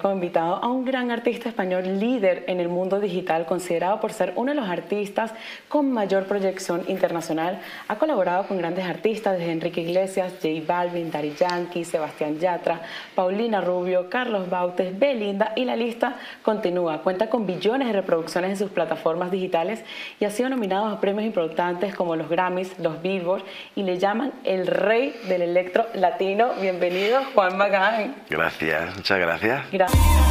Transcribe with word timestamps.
como 0.00 0.14
invitado 0.14 0.58
gran 1.00 1.12
artista 1.12 1.48
español 1.48 1.98
líder 1.98 2.44
en 2.46 2.60
el 2.60 2.68
mundo 2.68 3.00
digital, 3.00 3.46
considerado 3.46 4.00
por 4.00 4.12
ser 4.12 4.34
uno 4.36 4.52
de 4.52 4.60
los 4.60 4.68
artistas 4.68 5.32
con 5.66 5.90
mayor 5.90 6.26
proyección 6.26 6.84
internacional. 6.88 7.58
Ha 7.88 7.96
colaborado 7.96 8.46
con 8.46 8.58
grandes 8.58 8.84
artistas 8.84 9.38
desde 9.38 9.52
Enrique 9.52 9.80
Iglesias, 9.80 10.34
J 10.42 10.62
Balvin, 10.66 11.10
Daddy 11.10 11.34
Yankee, 11.34 11.86
Sebastián 11.86 12.38
Yatra, 12.38 12.82
Paulina 13.14 13.62
Rubio, 13.62 14.10
Carlos 14.10 14.50
Bautes, 14.50 14.98
Belinda 14.98 15.54
y 15.56 15.64
la 15.64 15.74
lista 15.74 16.16
continúa. 16.42 17.00
Cuenta 17.00 17.30
con 17.30 17.46
billones 17.46 17.88
de 17.88 17.94
reproducciones 17.94 18.50
en 18.50 18.56
sus 18.58 18.70
plataformas 18.70 19.30
digitales 19.30 19.82
y 20.18 20.26
ha 20.26 20.30
sido 20.30 20.50
nominado 20.50 20.84
a 20.86 21.00
premios 21.00 21.24
importantes 21.24 21.94
como 21.94 22.14
los 22.14 22.28
Grammys, 22.28 22.78
los 22.78 23.00
Billboard 23.00 23.42
y 23.74 23.84
le 23.84 23.98
llaman 23.98 24.32
el 24.44 24.66
rey 24.66 25.18
del 25.28 25.40
electro 25.40 25.86
latino. 25.94 26.50
Bienvenido, 26.60 27.22
Juan 27.34 27.56
Magán. 27.56 28.16
Gracias, 28.28 28.96
muchas 28.96 29.18
gracias. 29.18 29.64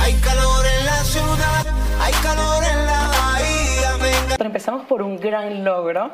Hay 0.02 0.14
calor 0.60 0.80
en 0.80 0.86
la 0.86 1.04
ciudad, 1.04 1.66
hay 2.00 2.14
calor 2.14 2.64
en 2.64 2.86
la 2.86 3.08
bahía. 3.08 4.36
Pero 4.38 4.48
empezamos 4.48 4.86
por 4.86 5.02
un 5.02 5.20
gran 5.20 5.64
logro. 5.64 6.12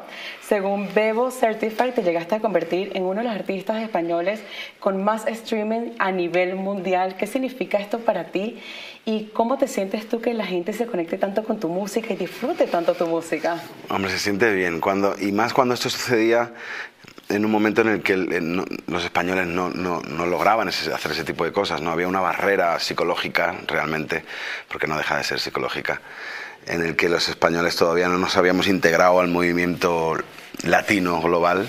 Según 0.48 0.90
Bebo 0.94 1.32
Certified, 1.32 1.94
te 1.94 2.04
llegaste 2.04 2.36
a 2.36 2.40
convertir 2.40 2.92
en 2.96 3.04
uno 3.04 3.22
de 3.22 3.28
los 3.28 3.36
artistas 3.36 3.82
españoles 3.82 4.42
con 4.80 5.04
más 5.04 5.26
streaming 5.28 5.92
a 6.00 6.12
nivel 6.12 6.56
mundial. 6.56 7.16
¿Qué 7.18 7.28
significa 7.28 7.80
esto 7.80 8.00
para 8.00 8.26
ti? 8.26 8.60
¿Y 9.06 9.26
cómo 9.26 9.58
te 9.58 9.68
sientes 9.68 10.08
tú 10.10 10.22
que 10.22 10.34
la 10.34 10.46
gente 10.46 10.74
se 10.74 10.88
conecte 10.88 11.18
tanto 11.18 11.44
con 11.44 11.60
tu 11.60 11.68
música 11.68 12.14
y 12.14 12.16
disfrute 12.16 12.66
tanto 12.66 12.94
tu 12.94 13.06
música? 13.08 13.62
Hombre, 13.90 14.12
se 14.12 14.20
siente 14.20 14.52
bien. 14.54 14.80
Cuando, 14.80 15.16
y 15.20 15.32
más 15.32 15.54
cuando 15.54 15.74
esto 15.76 15.90
sucedía 15.90 16.54
en 17.30 17.46
un 17.46 17.52
momento 17.52 17.82
en 17.82 17.88
el 17.90 18.02
que 18.02 18.16
los 18.18 19.04
españoles 19.04 19.48
no, 19.48 19.70
no, 19.70 20.02
no 20.02 20.26
lograban 20.26 20.68
hacer 20.68 21.12
ese 21.12 21.24
tipo 21.24 21.44
de 21.44 21.52
cosas, 21.52 21.82
no 21.82 21.92
había 21.92 22.08
una 22.08 22.22
barrera 22.22 22.80
psicológica 22.80 23.56
realmente, 23.68 24.24
porque 24.68 24.88
no 24.88 24.98
deja 24.98 25.18
de 25.18 25.24
ser 25.24 25.40
psicológica, 25.40 26.02
en 26.68 26.82
el 26.82 26.96
que 26.96 27.10
los 27.10 27.28
españoles 27.28 27.76
todavía 27.76 28.08
no 28.08 28.18
nos 28.18 28.38
habíamos 28.38 28.68
integrado 28.68 29.20
al 29.20 29.28
movimiento 29.28 30.18
latino 30.64 31.22
global 31.22 31.68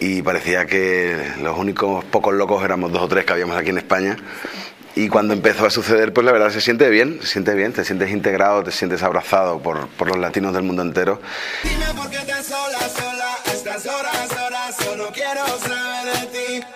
y 0.00 0.22
parecía 0.22 0.66
que 0.66 1.32
los 1.40 1.56
únicos 1.56 2.04
pocos 2.04 2.34
locos 2.34 2.64
éramos 2.64 2.92
dos 2.92 3.02
o 3.02 3.08
tres 3.08 3.24
que 3.24 3.32
habíamos 3.32 3.56
aquí 3.56 3.70
en 3.70 3.78
España. 3.78 4.16
Y 4.96 5.08
cuando 5.08 5.34
empezó 5.34 5.66
a 5.66 5.70
suceder, 5.70 6.12
pues 6.12 6.24
la 6.24 6.30
verdad 6.30 6.50
se 6.50 6.60
siente 6.60 6.88
bien, 6.88 7.18
se 7.20 7.26
siente 7.26 7.52
bien, 7.54 7.72
te 7.72 7.84
sientes 7.84 8.10
integrado, 8.10 8.62
te 8.62 8.70
sientes 8.70 9.02
abrazado 9.02 9.60
por, 9.60 9.88
por 9.88 10.06
los 10.06 10.18
latinos 10.18 10.54
del 10.54 10.62
mundo 10.62 10.82
entero. 10.82 11.20
Dime 11.64 11.86
por 11.96 12.08
qué 12.10 12.18
sola, 12.44 12.78
sola, 12.78 14.43
solo 14.96 15.10
quiero 15.12 15.44
saber 15.58 16.30
de 16.30 16.60
ti 16.60 16.66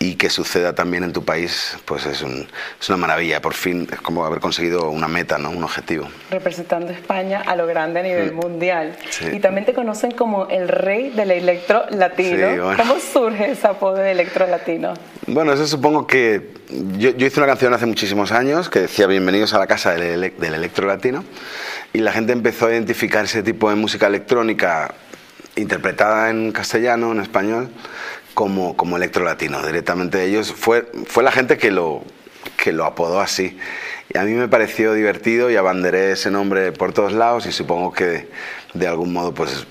y 0.00 0.14
que 0.14 0.30
suceda 0.30 0.74
también 0.74 1.02
en 1.02 1.12
tu 1.12 1.24
país, 1.24 1.76
pues 1.84 2.06
es, 2.06 2.22
es, 2.22 2.88
una 2.88 2.96
maravilla. 2.96 3.42
Por 3.42 3.52
fin 3.52 3.88
es 3.92 4.00
como 4.00 4.24
haber 4.24 4.38
conseguido 4.38 4.90
una 4.90 5.08
meta, 5.08 5.38
¿no? 5.38 5.50
un 5.50 5.64
objetivo. 5.64 6.08
Representando 6.30 6.92
España 6.92 7.42
a 7.44 7.56
lo 7.56 7.66
grande 7.66 7.98
a 7.98 8.02
nivel 8.04 8.32
mm. 8.32 8.36
mundial. 8.36 8.96
Y 9.32 9.40
también 9.40 9.66
te 9.66 9.74
conocen 9.74 10.12
como 10.12 10.46
el 10.46 10.68
rey 10.68 11.10
del 11.10 11.32
electro 11.32 11.84
latino. 11.90 12.74
¿Cómo 12.76 12.94
surge 13.00 13.50
ese 13.50 13.66
apodo 13.66 13.96
de 13.96 14.12
electro 14.12 14.46
latino? 14.46 14.94
Bueno, 15.26 15.52
eso 15.52 15.66
supongo 15.66 16.06
que 16.06 16.54
yo, 16.96 17.10
yo, 17.10 17.26
hice 17.26 17.40
una 17.40 17.48
canción 17.48 17.74
hace 17.74 17.86
muchísimos 17.86 18.30
años 18.30 18.70
que 18.70 18.82
decía 18.82 19.08
Bienvenidos 19.08 19.52
a 19.52 19.58
la 19.58 19.66
casa 19.66 19.94
del, 19.94 20.32
del 20.38 20.54
electro 20.54 20.86
latino 20.86 21.24
y 21.92 21.98
la 21.98 22.12
gente 22.12 22.32
empezó 22.32 22.66
a 22.66 22.70
identificar 22.70 23.24
ese 23.24 23.42
tipo 23.42 23.68
de 23.68 23.74
música 23.74 24.06
electrónica 24.06 24.94
interpretada 25.58 26.30
en 26.30 26.52
castellano, 26.52 27.12
en 27.12 27.20
español, 27.20 27.68
como, 28.34 28.76
como 28.76 28.96
electro 28.96 29.24
latino. 29.24 29.64
Directamente 29.66 30.24
ellos, 30.24 30.52
fue, 30.52 30.90
fue 31.06 31.22
la 31.22 31.32
gente 31.32 31.58
que 31.58 31.70
lo, 31.70 32.04
que 32.56 32.72
lo 32.72 32.84
apodó 32.84 33.20
así. 33.20 33.58
Y 34.12 34.18
a 34.18 34.22
mí 34.22 34.32
me 34.32 34.48
pareció 34.48 34.94
divertido 34.94 35.50
y 35.50 35.56
abanderé 35.56 36.12
ese 36.12 36.30
nombre 36.30 36.72
por 36.72 36.92
todos 36.92 37.12
lados 37.12 37.46
y 37.46 37.52
supongo 37.52 37.92
que 37.92 38.28
de 38.74 38.86
algún 38.86 39.12
modo, 39.12 39.34
pues, 39.34 39.66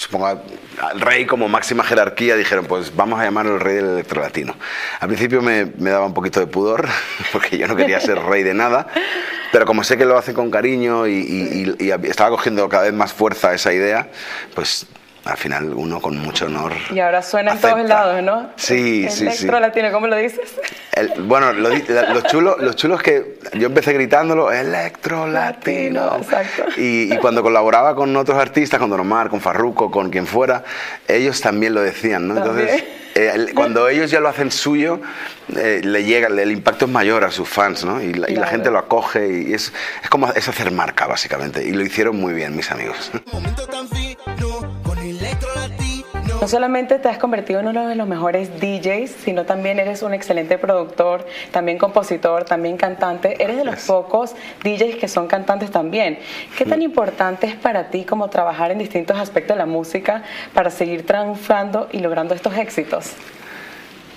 supongo 0.00 0.28
al 0.28 0.98
rey 0.98 1.26
como 1.26 1.46
máxima 1.46 1.84
jerarquía 1.84 2.34
dijeron, 2.34 2.64
pues 2.64 2.96
vamos 2.96 3.20
a 3.20 3.24
llamarlo 3.24 3.56
el 3.56 3.60
rey 3.60 3.76
del 3.76 3.90
electro 3.90 4.22
latino. 4.22 4.56
Al 4.98 5.08
principio 5.08 5.42
me, 5.42 5.66
daba 5.66 6.06
un 6.06 6.14
poquito 6.14 6.40
de 6.40 6.46
pudor, 6.46 6.88
porque 7.32 7.58
yo 7.58 7.68
no 7.68 7.76
quería 7.76 8.00
ser 8.00 8.18
rey 8.18 8.42
de 8.42 8.54
nada, 8.54 8.86
pero 9.52 9.66
como 9.66 9.84
sé 9.84 9.98
que 9.98 10.06
lo 10.06 10.16
hacen 10.16 10.34
con 10.34 10.50
cariño 10.50 11.06
y, 11.06 11.76
y 11.78 11.90
estaba 12.08 12.30
cogiendo 12.30 12.66
cada 12.70 12.84
vez 12.84 12.94
más 12.94 13.12
fuerza 13.12 13.52
esa 13.52 13.74
idea, 13.74 14.10
pues 14.54 14.86
al 15.24 15.36
final 15.36 15.72
uno 15.74 16.00
con 16.00 16.16
mucho 16.18 16.46
honor. 16.46 16.72
Y 16.90 17.00
ahora 17.00 17.22
suena 17.22 17.52
en 17.52 17.60
todos 17.60 17.88
lados, 17.88 18.22
¿no? 18.22 18.50
Sí, 18.56 19.06
sí, 19.10 19.16
sí. 19.18 19.24
Electro 19.24 19.60
latino, 19.60 19.92
¿cómo 19.92 20.06
lo 20.06 20.16
dices? 20.16 20.40
bueno, 21.20 21.52
lo, 21.52 21.70
los 21.70 22.24
chulos 22.24 22.56
los 22.60 22.76
chulos 22.76 23.02
que 23.02 23.38
yo 23.54 23.66
empecé 23.66 23.92
gritándolo, 23.92 24.52
electro 24.52 25.26
latino. 25.26 26.16
exacto. 26.16 26.64
Y, 26.76 27.16
cuando 27.18 27.42
colaboraba 27.42 27.94
con 27.94 28.14
otros 28.16 28.38
artistas, 28.38 28.78
con 28.80 28.90
Don 28.90 29.00
Omar, 29.00 29.28
con 29.28 29.40
Farruko, 29.40 29.90
con 29.90 30.10
quien 30.10 30.26
fuera, 30.26 30.64
ellos 31.06 31.40
también 31.40 31.74
lo 31.74 31.82
decían, 31.82 32.28
¿no? 32.28 32.36
Entonces, 32.38 32.82
eh, 33.14 33.46
cuando 33.54 33.88
ellos 33.88 34.10
ya 34.10 34.20
lo 34.20 34.28
hacen 34.28 34.50
suyo, 34.50 35.00
eh, 35.56 35.80
le 35.82 36.04
llega, 36.04 36.28
el 36.28 36.50
impacto 36.50 36.86
es 36.86 36.90
mayor 36.90 37.24
a 37.24 37.30
sus 37.30 37.48
fans, 37.48 37.84
¿no? 37.84 38.02
Y, 38.02 38.14
la, 38.14 38.46
gente 38.46 38.70
lo 38.70 38.78
acoge 38.78 39.28
y 39.28 39.54
es, 39.54 39.72
es 40.02 40.10
como 40.10 40.28
es 40.32 40.48
hacer 40.48 40.70
marca, 40.70 41.06
básicamente. 41.06 41.64
Y 41.64 41.72
lo 41.72 41.82
hicieron 41.82 42.16
muy 42.16 42.34
bien, 42.34 42.56
mis 42.56 42.70
amigos. 42.70 43.10
Momento 43.32 43.66
tan 43.66 43.88
no 46.40 46.48
solamente 46.48 46.98
te 46.98 47.08
has 47.08 47.18
convertido 47.18 47.60
en 47.60 47.68
uno 47.68 47.86
de 47.86 47.94
los 47.94 48.08
mejores 48.08 48.48
DJs, 48.60 49.10
sino 49.10 49.44
también 49.44 49.78
eres 49.78 50.02
un 50.02 50.14
excelente 50.14 50.56
productor, 50.56 51.26
también 51.50 51.76
compositor, 51.76 52.44
también 52.44 52.78
cantante. 52.78 53.42
Eres 53.42 53.58
de 53.58 53.64
los 53.64 53.80
pocos 53.82 54.34
DJs 54.64 54.96
que 54.96 55.06
son 55.06 55.26
cantantes 55.26 55.70
también. 55.70 56.18
¿Qué 56.56 56.64
tan 56.64 56.80
importante 56.80 57.46
es 57.46 57.56
para 57.56 57.90
ti 57.90 58.04
como 58.04 58.30
trabajar 58.30 58.70
en 58.70 58.78
distintos 58.78 59.18
aspectos 59.18 59.54
de 59.54 59.58
la 59.58 59.66
música 59.66 60.22
para 60.54 60.70
seguir 60.70 61.04
triunfando 61.04 61.88
y 61.92 61.98
logrando 61.98 62.34
estos 62.34 62.56
éxitos? 62.56 63.12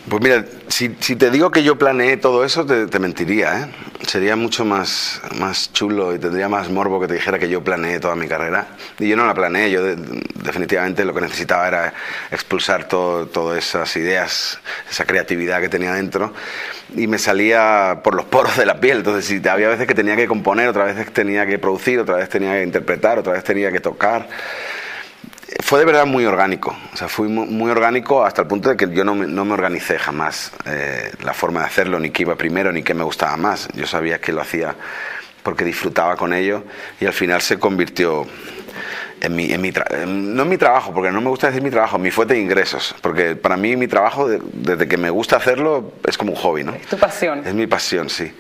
Pues 0.09 0.22
mira, 0.22 0.44
si, 0.68 0.90
te 0.90 1.31
digo 1.31 1.50
que 1.50 1.64
yo 1.64 1.78
planeé 1.78 2.18
todo 2.18 2.44
eso, 2.44 2.66
te, 2.66 3.00
mentiría. 3.00 3.62
¿eh? 3.62 3.66
Sería 4.06 4.36
mucho 4.36 4.66
más, 4.66 5.22
más 5.38 5.72
chulo 5.72 6.14
y 6.14 6.19
tendría 6.19 6.50
más 6.50 6.69
morbo 6.69 7.00
que 7.00 7.08
te 7.08 7.14
dijera 7.14 7.40
que 7.40 7.47
yo 7.47 7.64
planeé 7.64 8.02
toda 8.02 8.14
mi 8.16 8.28
carrera. 8.28 8.68
Y 9.00 9.08
yo 9.08 9.16
no 9.16 9.25
la 9.25 9.34
planeé, 9.34 9.72
yo 9.72 9.81
definitivamente 9.81 11.06
lo 11.06 11.14
que 11.14 11.22
necesitaba 11.22 11.69
era 11.69 11.94
expulsar 12.31 12.90
todas 12.90 13.58
esas 13.58 13.96
ideas, 13.96 14.59
esa 14.91 15.06
creatividad 15.06 15.62
que 15.62 15.69
tenía 15.69 15.94
dentro. 15.94 16.34
Y 16.97 17.08
me 17.08 17.18
salía 17.18 18.02
por 18.03 18.14
los 18.14 18.25
poros 18.25 18.58
de 18.58 18.66
la 18.66 18.81
piel. 18.81 18.97
Entonces, 18.97 19.25
si 19.25 19.47
había 19.47 19.70
veces 19.70 19.88
que 19.88 19.96
tenía 19.96 20.18
que 20.18 20.28
componer, 20.28 20.68
otras 20.68 20.96
veces 20.96 21.14
tenía 21.14 21.46
que 21.46 21.59
producir, 21.59 22.02
otras 22.02 22.18
veces 22.18 22.30
tenía 22.30 22.56
que 22.56 22.64
interpretar, 22.64 23.20
otras 23.20 23.35
veces 23.35 23.46
tenía 23.46 23.72
que 23.72 23.80
tocar 23.80 24.28
fue 25.62 25.80
de 25.80 25.86
verdad 25.86 26.06
muy 26.06 26.25
orgánico. 26.25 26.75
O 26.94 26.97
sea, 26.97 27.08
fui 27.08 27.28
muy, 27.28 27.69
orgánico 27.69 28.25
hasta 28.25 28.41
el 28.41 28.47
punto 28.47 28.69
de 28.69 28.78
que 28.78 28.90
yo 28.94 29.03
no 29.03 29.16
me, 29.16 29.28
no 29.28 29.46
me 29.46 29.53
organicé 29.53 30.00
jamás 30.00 30.52
eh, 30.66 31.12
la 31.24 31.34
forma 31.34 31.62
de 31.62 31.68
hacerlo, 31.68 32.00
ni 32.00 32.12
qué 32.12 32.24
iba 32.24 32.36
primero, 32.36 32.72
ni 32.72 32.84
qué 32.84 32.94
me 32.94 33.03
gustaba 33.03 33.36
más. 33.38 33.68
Yo 33.74 33.86
sabía 33.86 34.19
que 34.19 34.31
lo 34.31 34.41
hacía 34.41 34.75
porque 35.44 35.66
disfrutaba 35.66 36.16
con 36.16 36.34
ello 36.34 36.64
y 37.00 37.06
al 37.06 37.14
final 37.14 37.41
se 37.41 37.59
convirtió 37.59 38.25
en 39.22 39.36
mi, 39.36 39.52
en 39.52 39.62
mi 39.62 39.72
no 39.72 40.44
en 40.44 40.50
mi 40.50 40.58
trabajo, 40.58 40.94
porque 40.94 41.12
no 41.12 41.22
me 41.22 41.30
gusta 41.30 41.47
decir 41.47 41.62
mi 41.62 41.70
trabajo, 41.70 41.97
mi 41.97 42.12
fuente 42.12 42.34
de 42.34 42.41
ingresos, 42.41 42.96
porque 43.02 43.35
para 43.35 43.56
mí 43.56 43.75
mi 43.75 43.88
trabajo, 43.88 44.28
desde 44.28 44.88
que 44.88 44.97
me 44.97 45.09
gusta 45.09 45.38
hacerlo, 45.38 45.94
es 46.05 46.17
como 46.17 46.34
un 46.34 46.38
hobby, 46.38 46.64
¿no? 46.64 46.73
Es 46.73 46.88
tu 46.88 46.97
pasión. 46.97 47.46
Es 47.46 47.53
mi 47.53 47.67
pasión, 47.67 48.09
sí. 48.09 48.34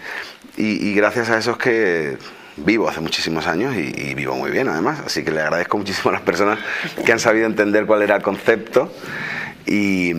Y, 0.57 0.89
y 0.89 0.93
gracias 0.93 1.29
a 1.29 1.37
eso 1.37 1.51
es 1.51 1.57
que 1.57 2.17
vivo 2.57 2.87
hace 2.87 3.01
muchísimos 3.01 3.47
años 3.47 3.75
y, 3.75 4.13
vivo 4.13 4.35
muy 4.35 4.51
bien 4.51 4.67
además, 4.67 5.01
así 5.05 5.23
que 5.23 5.31
le 5.31 5.41
agradezco 5.41 5.77
muchísimo 5.77 6.09
a 6.09 6.13
las 6.13 6.21
personas 6.21 6.59
que 7.05 7.11
han 7.11 7.19
sabido 7.19 7.45
entender 7.45 7.85
cuál 7.85 8.01
era 8.01 8.15
el 8.15 8.21
concepto. 8.21 8.91
Y, 9.65 10.13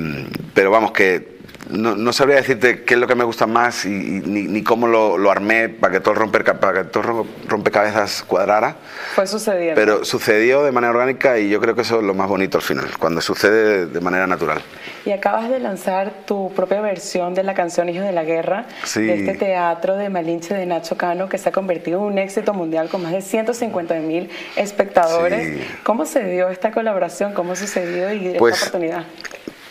pero 0.55 0.71
vamos, 0.71 0.93
que 0.93 1.34
no, 1.71 1.97
no, 1.97 2.13
sabría 2.13 2.37
decirte 2.37 2.83
qué 2.83 2.95
es 2.95 3.01
lo 3.01 3.07
que 3.07 3.15
me 3.15 3.25
gusta 3.25 3.47
más 3.47 3.85
y, 3.87 3.89
ni, 3.89 4.63
cómo 4.63 4.87
lo, 4.87 5.17
lo, 5.17 5.31
armé 5.31 5.69
para 5.69 5.95
que 5.95 6.01
todo 6.01 6.13
el 6.13 6.21
romper, 6.21 6.45
para 6.45 6.83
que 6.83 6.89
todo 6.91 7.27
rompecabezas 7.49 8.23
cuadrara. 8.23 8.77
Fue 9.15 9.27
sucediendo. 9.27 9.75
Pero 9.75 10.05
sucedió 10.05 10.63
de 10.63 10.73
manera 10.73 10.93
orgánica 10.93 11.39
y 11.39 11.49
yo 11.49 11.61
creo 11.61 11.75
que 11.75 11.83
eso 11.83 12.01
es 12.01 12.05
lo 12.05 12.15
más 12.15 12.29
bonito 12.29 12.59
al 12.59 12.63
final, 12.63 12.87
cuando 12.99 13.21
sucede 13.21 13.87
de 13.87 14.01
manera 14.01 14.27
natural. 14.27 14.61
Y 15.07 15.13
acabas 15.13 15.49
de 15.49 15.59
lanzar 15.59 16.13
tu 16.27 16.53
propia 16.55 16.81
versión 16.81 17.35
de 17.35 17.43
la 17.43 17.55
canción 17.55 17.89
Hijos 17.89 18.05
de 18.05 18.13
la 18.13 18.25
Guerra, 18.25 18.67
de 18.95 19.15
este 19.15 19.35
teatro 19.35 19.97
de 19.97 20.09
Malinche 20.09 20.55
de 20.55 20.67
Nacho 20.67 20.97
Cano, 20.97 21.29
que 21.29 21.39
se 21.39 21.49
ha 21.49 21.53
convertido 21.53 21.99
en 22.01 22.13
un 22.13 22.19
éxito 22.19 22.53
mundial 22.53 22.89
con 22.89 23.03
más 23.03 23.13
de 23.13 23.23
150 23.23 23.95
mil 23.97 24.31
espectadores. 24.57 25.61
¿Cómo 25.83 26.05
se 26.05 26.25
dio 26.25 26.49
esta 26.49 26.73
colaboración? 26.73 27.33
¿Cómo 27.33 27.57
sucedió 27.57 28.13
y 28.13 28.29
esta 28.29 28.39
pues, 28.39 28.61
oportunidad? 28.61 29.05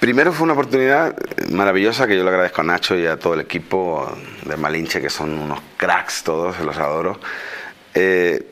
Primero 0.04 0.34
fue 0.34 0.44
una 0.44 0.52
oportunidad 0.52 1.16
maravillosa 1.50 2.06
que 2.08 2.18
yo 2.18 2.26
le 2.26 2.30
agradezco 2.30 2.60
a 2.60 2.66
Nacho 2.66 2.98
y 2.98 3.08
a 3.08 3.16
todo 3.16 3.36
el 3.36 3.40
equipo 3.40 4.14
de 4.44 4.58
Malinche, 4.58 5.00
que 5.00 5.10
son 5.10 5.40
unos 5.40 5.62
cracks 5.78 6.24
todos, 6.24 6.60
los 6.60 6.76
adoro. 6.76 7.22
Eh, 7.94 8.46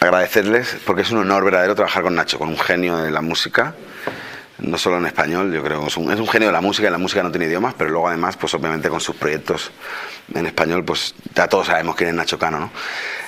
agradecerles 0.00 0.78
porque 0.84 1.02
es 1.02 1.12
un 1.12 1.18
honor 1.18 1.44
verdadero 1.44 1.76
trabajar 1.76 2.02
con 2.02 2.16
Nacho, 2.16 2.40
con 2.40 2.48
un 2.48 2.58
genio 2.58 2.96
de 2.96 3.12
la 3.12 3.20
música. 3.20 3.76
No 4.58 4.78
solo 4.78 4.98
en 4.98 5.06
español, 5.06 5.52
yo 5.52 5.62
creo 5.62 5.80
que 5.82 5.88
es 5.88 5.96
un, 5.96 6.10
es 6.10 6.18
un 6.18 6.28
genio 6.28 6.48
de 6.48 6.52
la 6.52 6.60
música 6.60 6.88
y 6.88 6.90
la 6.90 6.98
música 6.98 7.22
no 7.22 7.30
tiene 7.30 7.46
idiomas, 7.46 7.74
pero 7.74 7.90
luego 7.90 8.08
además, 8.08 8.36
pues 8.36 8.54
obviamente 8.54 8.88
con 8.88 9.00
sus 9.00 9.16
proyectos 9.16 9.70
en 10.34 10.46
español, 10.46 10.84
pues 10.84 11.14
ya 11.34 11.46
todos 11.46 11.66
sabemos 11.66 11.94
quién 11.94 12.10
es 12.10 12.14
Nacho 12.14 12.38
Cano, 12.38 12.58
¿no? 12.58 12.70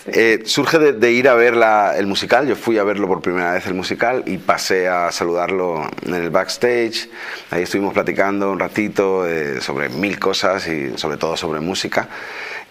Eh, 0.07 0.43
surge 0.47 0.79
de, 0.79 1.13
ir 1.13 1.29
a 1.29 1.35
ver 1.35 1.55
el 1.97 2.07
musical, 2.07 2.47
yo 2.47 2.57
fui 2.57 2.79
a 2.79 2.85
verlo 2.85 3.07
por 3.07 3.21
primera 3.21 3.53
vez 3.53 3.67
el 3.67 3.75
musical 3.75 4.23
y 4.27 4.39
pasé 4.39 4.89
a 4.89 5.13
saludarlo 5.13 5.87
en 6.03 6.15
el 6.15 6.31
backstage, 6.31 7.11
ahí 7.51 7.65
estuvimos 7.65 7.93
platicando 7.93 8.51
un 8.51 8.59
ratito 8.59 9.27
eh, 9.27 9.61
sobre 9.61 9.91
mil 9.91 10.19
cosas 10.19 10.67
y 10.67 10.97
sobre 10.97 11.19
todo 11.19 11.37
sobre 11.37 11.61
música. 11.61 12.09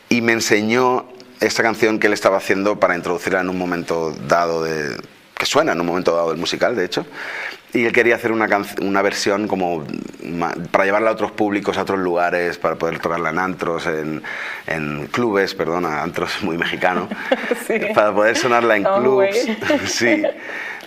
Y 0.10 0.22
me 0.22 0.32
enseñó 0.32 1.06
esta 1.40 1.62
canción 1.62 2.00
que 2.00 2.08
él 2.08 2.14
estaba 2.14 2.38
haciendo 2.38 2.80
para 2.80 2.96
introducirla 2.96 3.42
en 3.42 3.50
un 3.50 3.58
momento 3.58 4.16
dado 4.28 4.64
de 4.64 4.98
que 5.38 5.46
suena 5.46 5.74
en 5.74 5.80
un 5.80 5.86
momento 5.86 6.16
dado 6.16 6.30
del 6.30 6.40
musical, 6.40 6.76
de 6.76 6.86
hecho, 6.86 7.06
y 7.74 7.86
él 7.86 7.92
quería 7.92 8.16
hacer 8.16 8.32
una, 8.32 8.48
una 8.82 9.02
versión 9.02 9.48
como 9.48 9.86
para 10.72 10.86
llevarla 10.86 11.10
a 11.10 11.14
otros 11.14 11.32
públicos, 11.32 11.78
a 11.78 11.82
otros 11.82 12.00
lugares, 12.00 12.58
para 12.58 12.76
poder 12.76 13.00
tocarla 13.00 13.30
en 13.30 13.40
antros, 13.40 13.86
en, 13.88 14.24
en 14.68 15.08
clubes, 15.08 15.54
perdona, 15.54 16.02
antros 16.02 16.42
muy 16.44 16.58
mexicano, 16.58 17.10
para 17.96 18.14
poder 18.14 18.38
sonarla 18.38 18.78
en 18.78 18.84
clubs, 18.84 19.48
sí, 19.86 20.24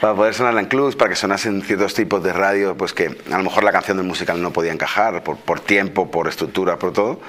para 0.01 0.15
poder 0.15 0.35
sonarla 0.35 0.61
en 0.61 0.67
clubs, 0.67 0.97
para 0.97 1.11
que 1.11 1.17
sonasen 1.17 1.63
ciertos 1.63 1.95
tipos 1.95 2.23
de 2.23 2.33
radio, 2.33 2.75
pues 2.77 2.95
que 2.95 3.15
a 3.31 3.37
lo 3.37 3.45
mejor 3.45 3.63
la 3.63 3.73
canción 3.73 3.99
del 3.99 4.07
musical 4.07 4.41
no 4.41 4.51
podía 4.51 4.73
encajar 4.73 5.23
por, 5.23 5.37
por 5.37 5.61
tiempo, 5.61 6.11
por 6.11 6.29
estructura, 6.29 6.79
por 6.79 6.93
todo. 6.93 7.21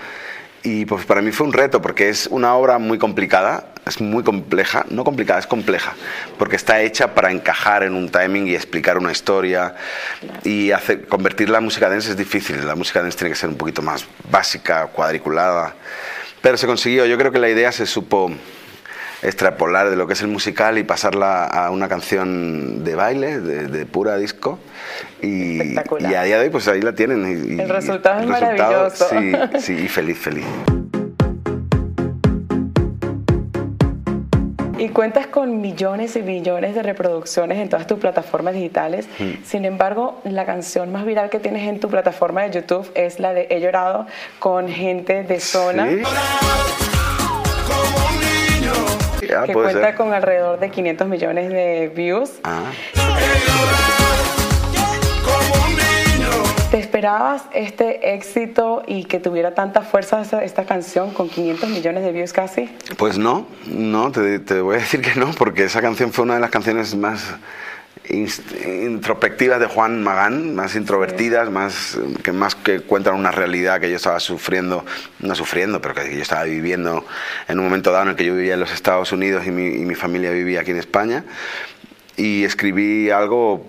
Y 0.63 0.85
pues 0.85 1.05
para 1.05 1.21
mí 1.21 1.31
fue 1.31 1.47
un 1.47 1.53
reto 1.53 1.81
porque 1.81 2.09
es 2.09 2.27
una 2.27 2.53
obra 2.53 2.77
muy 2.77 2.99
complicada, 2.99 3.65
es 3.87 3.99
muy 3.99 4.23
compleja, 4.23 4.85
no 4.89 5.03
complicada, 5.03 5.39
es 5.39 5.47
compleja, 5.47 5.93
porque 6.37 6.55
está 6.55 6.81
hecha 6.81 7.15
para 7.15 7.31
encajar 7.31 7.81
en 7.81 7.95
un 7.95 8.09
timing 8.09 8.47
y 8.47 8.53
explicar 8.53 8.99
una 8.99 9.11
historia 9.11 9.75
y 10.43 10.69
hacer, 10.69 11.07
convertir 11.07 11.49
la 11.49 11.61
música 11.61 11.89
dance 11.89 12.11
es 12.11 12.17
difícil, 12.17 12.65
la 12.67 12.75
música 12.75 13.01
dance 13.01 13.17
tiene 13.17 13.31
que 13.31 13.39
ser 13.39 13.49
un 13.49 13.57
poquito 13.57 13.81
más 13.81 14.05
básica, 14.29 14.85
cuadriculada, 14.87 15.73
pero 16.41 16.57
se 16.57 16.67
consiguió, 16.67 17.07
yo 17.07 17.17
creo 17.17 17.31
que 17.31 17.39
la 17.39 17.49
idea 17.49 17.71
se 17.71 17.87
supo 17.87 18.31
extrapolar 19.21 19.89
de 19.89 19.95
lo 19.95 20.07
que 20.07 20.13
es 20.13 20.21
el 20.21 20.27
musical 20.27 20.77
y 20.77 20.83
pasarla 20.83 21.45
a 21.45 21.69
una 21.71 21.87
canción 21.87 22.83
de 22.83 22.95
baile, 22.95 23.39
de, 23.39 23.85
pura 23.85 24.17
disco. 24.17 24.59
Y, 25.21 25.73
y, 25.73 25.77
a 26.15 26.23
día 26.23 26.37
de 26.37 26.45
hoy, 26.45 26.49
pues 26.49 26.67
ahí 26.67 26.81
la 26.81 26.93
tienen. 26.93 27.55
Y, 27.55 27.61
el 27.61 27.69
resultado 27.69 28.21
es 28.21 28.27
maravilloso. 28.27 29.07
Sí, 29.09 29.31
sí, 29.59 29.73
y 29.73 29.87
feliz, 29.87 30.17
feliz. 30.17 30.45
Y 34.81 34.89
cuentas 34.89 35.27
con 35.27 35.61
millones 35.61 36.15
y 36.15 36.23
millones 36.23 36.73
de 36.73 36.81
reproducciones 36.81 37.59
en 37.59 37.69
todas 37.69 37.85
tus 37.85 37.99
plataformas 37.99 38.55
digitales. 38.55 39.07
Mm. 39.19 39.43
Sin 39.43 39.65
embargo, 39.65 40.19
la 40.23 40.47
canción 40.47 40.91
más 40.91 41.05
viral 41.05 41.29
que 41.29 41.37
tienes 41.37 41.69
en 41.69 41.79
tu 41.79 41.87
plataforma 41.87 42.41
de 42.41 42.49
YouTube 42.49 42.89
es 42.95 43.19
la 43.19 43.31
de 43.31 43.45
He 43.51 43.59
llorado 43.59 44.07
con 44.39 44.67
gente 44.67 45.21
de 45.21 45.39
zona. 45.39 45.87
¿Sí? 45.87 46.01
Que 49.45 49.53
cuenta 49.53 49.95
con 49.95 50.13
alrededor 50.13 50.59
de 50.59 50.69
500 50.69 51.07
millones 51.07 51.49
de 51.49 51.91
views. 51.95 52.39
Ah. 52.43 52.63
¿Te 56.69 56.79
esperabas 56.79 57.43
este 57.53 58.13
éxito 58.13 58.81
y 58.87 59.03
que 59.03 59.19
tuviera 59.19 59.53
tanta 59.53 59.81
fuerza 59.81 60.21
esta, 60.41 60.65
canción 60.65 61.11
con 61.11 61.27
500 61.27 61.69
millones 61.69 62.03
de 62.03 62.11
views 62.13 62.31
casi? 62.31 62.69
Pues 62.97 63.17
no, 63.17 63.45
no, 63.65 64.11
te, 64.11 64.39
te 64.39 64.61
voy 64.61 64.77
a 64.77 64.79
decir 64.79 65.01
que 65.01 65.19
no, 65.19 65.31
porque 65.37 65.65
esa 65.65 65.81
canción 65.81 66.13
fue 66.13 66.23
una 66.23 66.35
de 66.35 66.39
las 66.39 66.49
canciones 66.49 66.95
más 66.95 67.35
introspectivas 68.09 69.59
de 69.59 69.67
Juan 69.67 70.03
Magán, 70.03 70.55
más 70.55 70.75
introvertidas, 70.75 71.49
más 71.49 71.97
que 72.23 72.31
más 72.31 72.55
que 72.55 72.81
cuentan 72.81 73.15
una 73.15 73.31
realidad 73.31 73.79
que 73.79 73.89
yo 73.89 73.95
estaba 73.95 74.19
sufriendo, 74.19 74.85
no 75.19 75.35
sufriendo, 75.35 75.81
pero 75.81 75.93
que 75.93 76.15
yo 76.15 76.21
estaba 76.21 76.43
viviendo 76.43 77.05
en 77.47 77.59
un 77.59 77.65
momento 77.65 77.91
dado 77.91 78.03
en 78.03 78.09
el 78.09 78.15
que 78.15 78.25
yo 78.25 78.35
vivía 78.35 78.55
en 78.55 78.59
los 78.59 78.71
Estados 78.71 79.11
Unidos 79.11 79.45
y 79.45 79.51
mi, 79.51 79.67
y 79.67 79.85
mi 79.85 79.95
familia 79.95 80.31
vivía 80.31 80.61
aquí 80.61 80.71
en 80.71 80.77
España. 80.77 81.23
Y 82.17 82.43
escribí 82.43 83.09
algo 83.09 83.65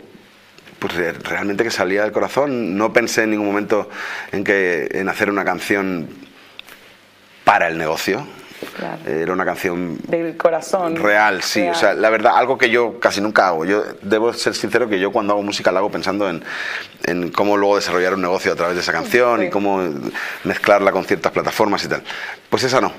pues 0.78 0.94
realmente 1.22 1.62
que 1.62 1.70
salía 1.70 2.02
del 2.02 2.12
corazón. 2.12 2.76
No 2.76 2.92
pensé 2.92 3.22
en 3.22 3.30
ningún 3.30 3.46
momento 3.46 3.88
en 4.32 4.42
que 4.42 4.88
en 4.92 5.08
hacer 5.08 5.30
una 5.30 5.44
canción 5.44 6.08
para 7.44 7.68
el 7.68 7.78
negocio. 7.78 8.26
Era 9.06 9.32
una 9.32 9.44
canción 9.44 9.98
del 10.06 10.36
corazón. 10.36 10.96
Real, 10.96 11.42
sí. 11.42 11.62
O 11.68 11.74
sea, 11.74 11.94
la 11.94 12.10
verdad, 12.10 12.32
algo 12.36 12.58
que 12.58 12.70
yo 12.70 12.98
casi 13.00 13.20
nunca 13.20 13.48
hago. 13.48 13.64
Yo 13.64 13.84
debo 14.02 14.32
ser 14.32 14.54
sincero 14.54 14.88
que 14.88 14.98
yo 14.98 15.12
cuando 15.12 15.32
hago 15.34 15.42
música 15.42 15.72
la 15.72 15.80
hago 15.80 15.90
pensando 15.90 16.28
en, 16.28 16.42
en 17.04 17.30
cómo 17.30 17.56
luego 17.56 17.76
desarrollar 17.76 18.14
un 18.14 18.22
negocio 18.22 18.52
a 18.52 18.56
través 18.56 18.74
de 18.74 18.82
esa 18.82 18.92
canción 18.92 19.42
y 19.42 19.50
cómo 19.50 19.82
mezclarla 20.44 20.92
con 20.92 21.04
ciertas 21.04 21.32
plataformas 21.32 21.84
y 21.84 21.88
tal. 21.88 22.02
Pues 22.48 22.64
esa 22.64 22.80
no. 22.80 22.92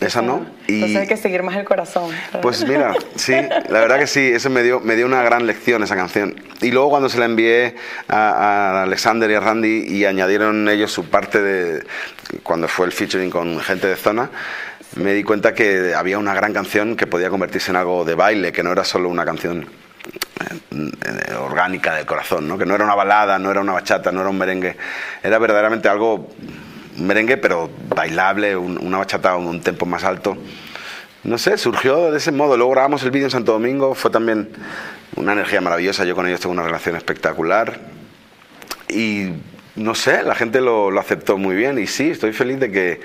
Esa 0.00 0.20
no. 0.20 0.44
Y, 0.66 0.74
Entonces 0.74 0.96
hay 0.98 1.06
que 1.06 1.16
seguir 1.16 1.42
más 1.42 1.56
el 1.56 1.64
corazón. 1.64 2.10
Pues 2.42 2.66
mira, 2.68 2.94
sí, 3.14 3.32
la 3.32 3.80
verdad 3.80 3.98
que 3.98 4.06
sí, 4.06 4.20
eso 4.20 4.50
me 4.50 4.62
dio, 4.62 4.80
me 4.80 4.94
dio 4.94 5.06
una 5.06 5.22
gran 5.22 5.46
lección 5.46 5.82
esa 5.82 5.96
canción. 5.96 6.34
Y 6.60 6.70
luego 6.70 6.90
cuando 6.90 7.08
se 7.08 7.18
la 7.18 7.24
envié 7.24 7.76
a, 8.08 8.30
a 8.30 8.82
Alexander 8.82 9.30
y 9.30 9.34
a 9.34 9.40
Randy 9.40 9.86
y 9.88 10.04
añadieron 10.04 10.68
ellos 10.68 10.92
su 10.92 11.06
parte 11.06 11.40
de 11.40 11.86
cuando 12.42 12.68
fue 12.68 12.86
el 12.86 12.92
featuring 12.92 13.30
con 13.30 13.58
gente 13.60 13.86
de 13.86 13.96
zona, 13.96 14.30
me 14.94 15.12
di 15.12 15.22
cuenta 15.22 15.52
que 15.52 15.94
había 15.94 16.18
una 16.18 16.34
gran 16.34 16.52
canción 16.52 16.96
que 16.96 17.06
podía 17.06 17.28
convertirse 17.28 17.70
en 17.70 17.76
algo 17.76 18.04
de 18.04 18.14
baile, 18.14 18.52
que 18.52 18.62
no 18.62 18.72
era 18.72 18.84
solo 18.84 19.08
una 19.08 19.24
canción 19.24 19.66
eh, 20.70 21.34
orgánica 21.34 21.94
del 21.94 22.06
corazón, 22.06 22.46
¿no? 22.48 22.56
que 22.56 22.64
no 22.64 22.74
era 22.74 22.84
una 22.84 22.94
balada, 22.94 23.38
no 23.38 23.50
era 23.50 23.60
una 23.60 23.72
bachata, 23.72 24.12
no 24.12 24.20
era 24.20 24.30
un 24.30 24.38
merengue, 24.38 24.76
era 25.22 25.38
verdaderamente 25.38 25.88
algo 25.88 26.28
merengue 26.98 27.36
pero 27.36 27.70
bailable, 27.94 28.56
una 28.56 28.98
bachata 28.98 29.32
a 29.32 29.36
un 29.36 29.60
tempo 29.60 29.86
más 29.86 30.04
alto. 30.04 30.36
No 31.24 31.38
sé, 31.38 31.58
surgió 31.58 32.12
de 32.12 32.18
ese 32.18 32.30
modo. 32.30 32.56
Luego 32.56 32.70
grabamos 32.72 33.02
el 33.02 33.10
vídeo 33.10 33.26
en 33.26 33.32
Santo 33.32 33.52
Domingo, 33.52 33.94
fue 33.94 34.10
también 34.10 34.48
una 35.16 35.32
energía 35.32 35.60
maravillosa. 35.60 36.04
Yo 36.04 36.14
con 36.14 36.26
ellos 36.26 36.40
tengo 36.40 36.52
una 36.52 36.62
relación 36.62 36.94
espectacular. 36.94 37.80
Y 38.88 39.30
no 39.76 39.94
sé, 39.94 40.22
la 40.22 40.34
gente 40.34 40.60
lo, 40.60 40.90
lo, 40.90 41.00
aceptó 41.00 41.36
muy 41.36 41.54
bien 41.54 41.78
y 41.78 41.86
sí, 41.86 42.10
estoy 42.10 42.32
feliz 42.32 42.58
de 42.58 42.70
que 42.70 43.00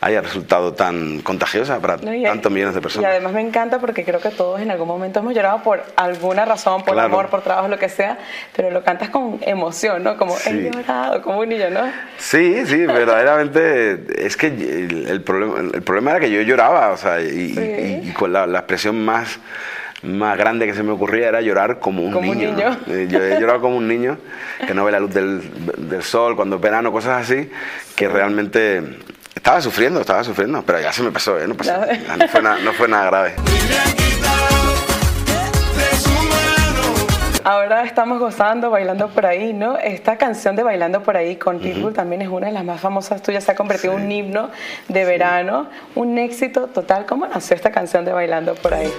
haya 0.00 0.20
resultado 0.20 0.74
tan 0.74 1.20
contagiosa 1.20 1.78
para 1.78 1.98
tantos 1.98 2.52
millones 2.52 2.74
de 2.74 2.80
personas. 2.80 3.08
Y 3.08 3.10
además 3.12 3.32
me 3.32 3.40
encanta 3.40 3.78
porque 3.78 4.04
creo 4.04 4.20
que 4.20 4.30
todos 4.30 4.60
en 4.60 4.70
algún 4.70 4.88
momento 4.88 5.20
hemos 5.20 5.34
llorado 5.34 5.62
por 5.62 5.84
alguna 5.94 6.44
razón, 6.44 6.84
por 6.84 6.98
amor, 6.98 7.28
por 7.28 7.42
trabajo, 7.42 7.68
lo 7.68 7.78
que 7.78 7.88
sea, 7.88 8.18
pero 8.54 8.70
lo 8.70 8.82
cantas 8.82 9.10
con 9.10 9.38
emoción, 9.42 10.02
¿no? 10.02 10.16
Como 10.16 10.36
he 10.44 10.70
llorado, 10.70 11.22
como 11.22 11.40
un 11.40 11.48
niño, 11.48 11.70
¿no? 11.70 11.82
Sí, 12.18 12.66
sí, 12.66 12.76
verdaderamente 12.86 14.26
es 14.26 14.36
que 14.36 14.48
el, 14.48 15.22
problema, 15.22 15.60
el 15.60 15.82
problema 15.82 16.10
era 16.10 16.20
que 16.20 16.30
yo 16.30 16.42
lloraba, 16.42 16.90
o 16.90 16.96
sea, 16.96 17.20
y, 17.20 18.12
con 18.18 18.32
la, 18.32 18.46
la 18.46 18.58
expresión 18.58 19.04
más 19.04 19.38
más 20.02 20.36
grande 20.36 20.66
que 20.66 20.74
se 20.74 20.82
me 20.82 20.92
ocurría 20.92 21.28
era 21.28 21.40
llorar 21.40 21.78
como 21.78 22.02
un 22.02 22.20
niño. 22.20 22.56
Eh, 22.86 23.06
yo 23.10 23.22
he 23.22 23.40
llorado 23.40 23.60
como 23.60 23.76
un 23.76 23.88
niño 23.88 24.18
que 24.66 24.74
no 24.74 24.84
ve 24.84 24.92
la 24.92 25.00
luz 25.00 25.12
del, 25.12 25.42
del 25.88 26.02
sol 26.02 26.36
cuando 26.36 26.56
es 26.56 26.62
verano, 26.62 26.92
cosas 26.92 27.22
así, 27.22 27.50
que 27.94 28.08
realmente 28.08 28.82
estaba 29.34 29.60
sufriendo, 29.60 30.00
estaba 30.00 30.24
sufriendo, 30.24 30.62
pero 30.66 30.80
ya 30.80 30.92
se 30.92 31.02
me 31.02 31.10
pasó, 31.10 31.38
¿eh? 31.38 31.46
no, 31.46 31.54
pasó, 31.56 31.72
no, 32.18 32.28
fue 32.28 32.42
nada, 32.42 32.58
no 32.58 32.72
fue 32.72 32.88
nada 32.88 33.06
grave. 33.06 33.34
Ahora 37.48 37.84
estamos 37.84 38.18
gozando, 38.18 38.70
bailando 38.70 39.06
por 39.06 39.24
ahí, 39.24 39.52
¿no? 39.52 39.78
Esta 39.78 40.18
canción 40.18 40.56
de 40.56 40.64
Bailando 40.64 41.04
por 41.04 41.16
ahí 41.16 41.36
con 41.36 41.60
Pitbull 41.60 41.92
también 41.92 42.20
es 42.22 42.28
una 42.28 42.48
de 42.48 42.52
las 42.52 42.64
más 42.64 42.80
famosas 42.80 43.22
tuyas, 43.22 43.44
se 43.44 43.52
ha 43.52 43.54
convertido 43.54 43.96
en 43.96 44.02
un 44.02 44.10
himno 44.10 44.50
de 44.88 45.04
verano, 45.04 45.68
un 45.94 46.18
éxito 46.18 46.66
total. 46.66 47.06
¿Cómo 47.06 47.24
nació 47.28 47.54
esta 47.54 47.70
canción 47.70 48.04
de 48.04 48.10
Bailando 48.10 48.56
por 48.56 48.74
ahí? 48.74 48.92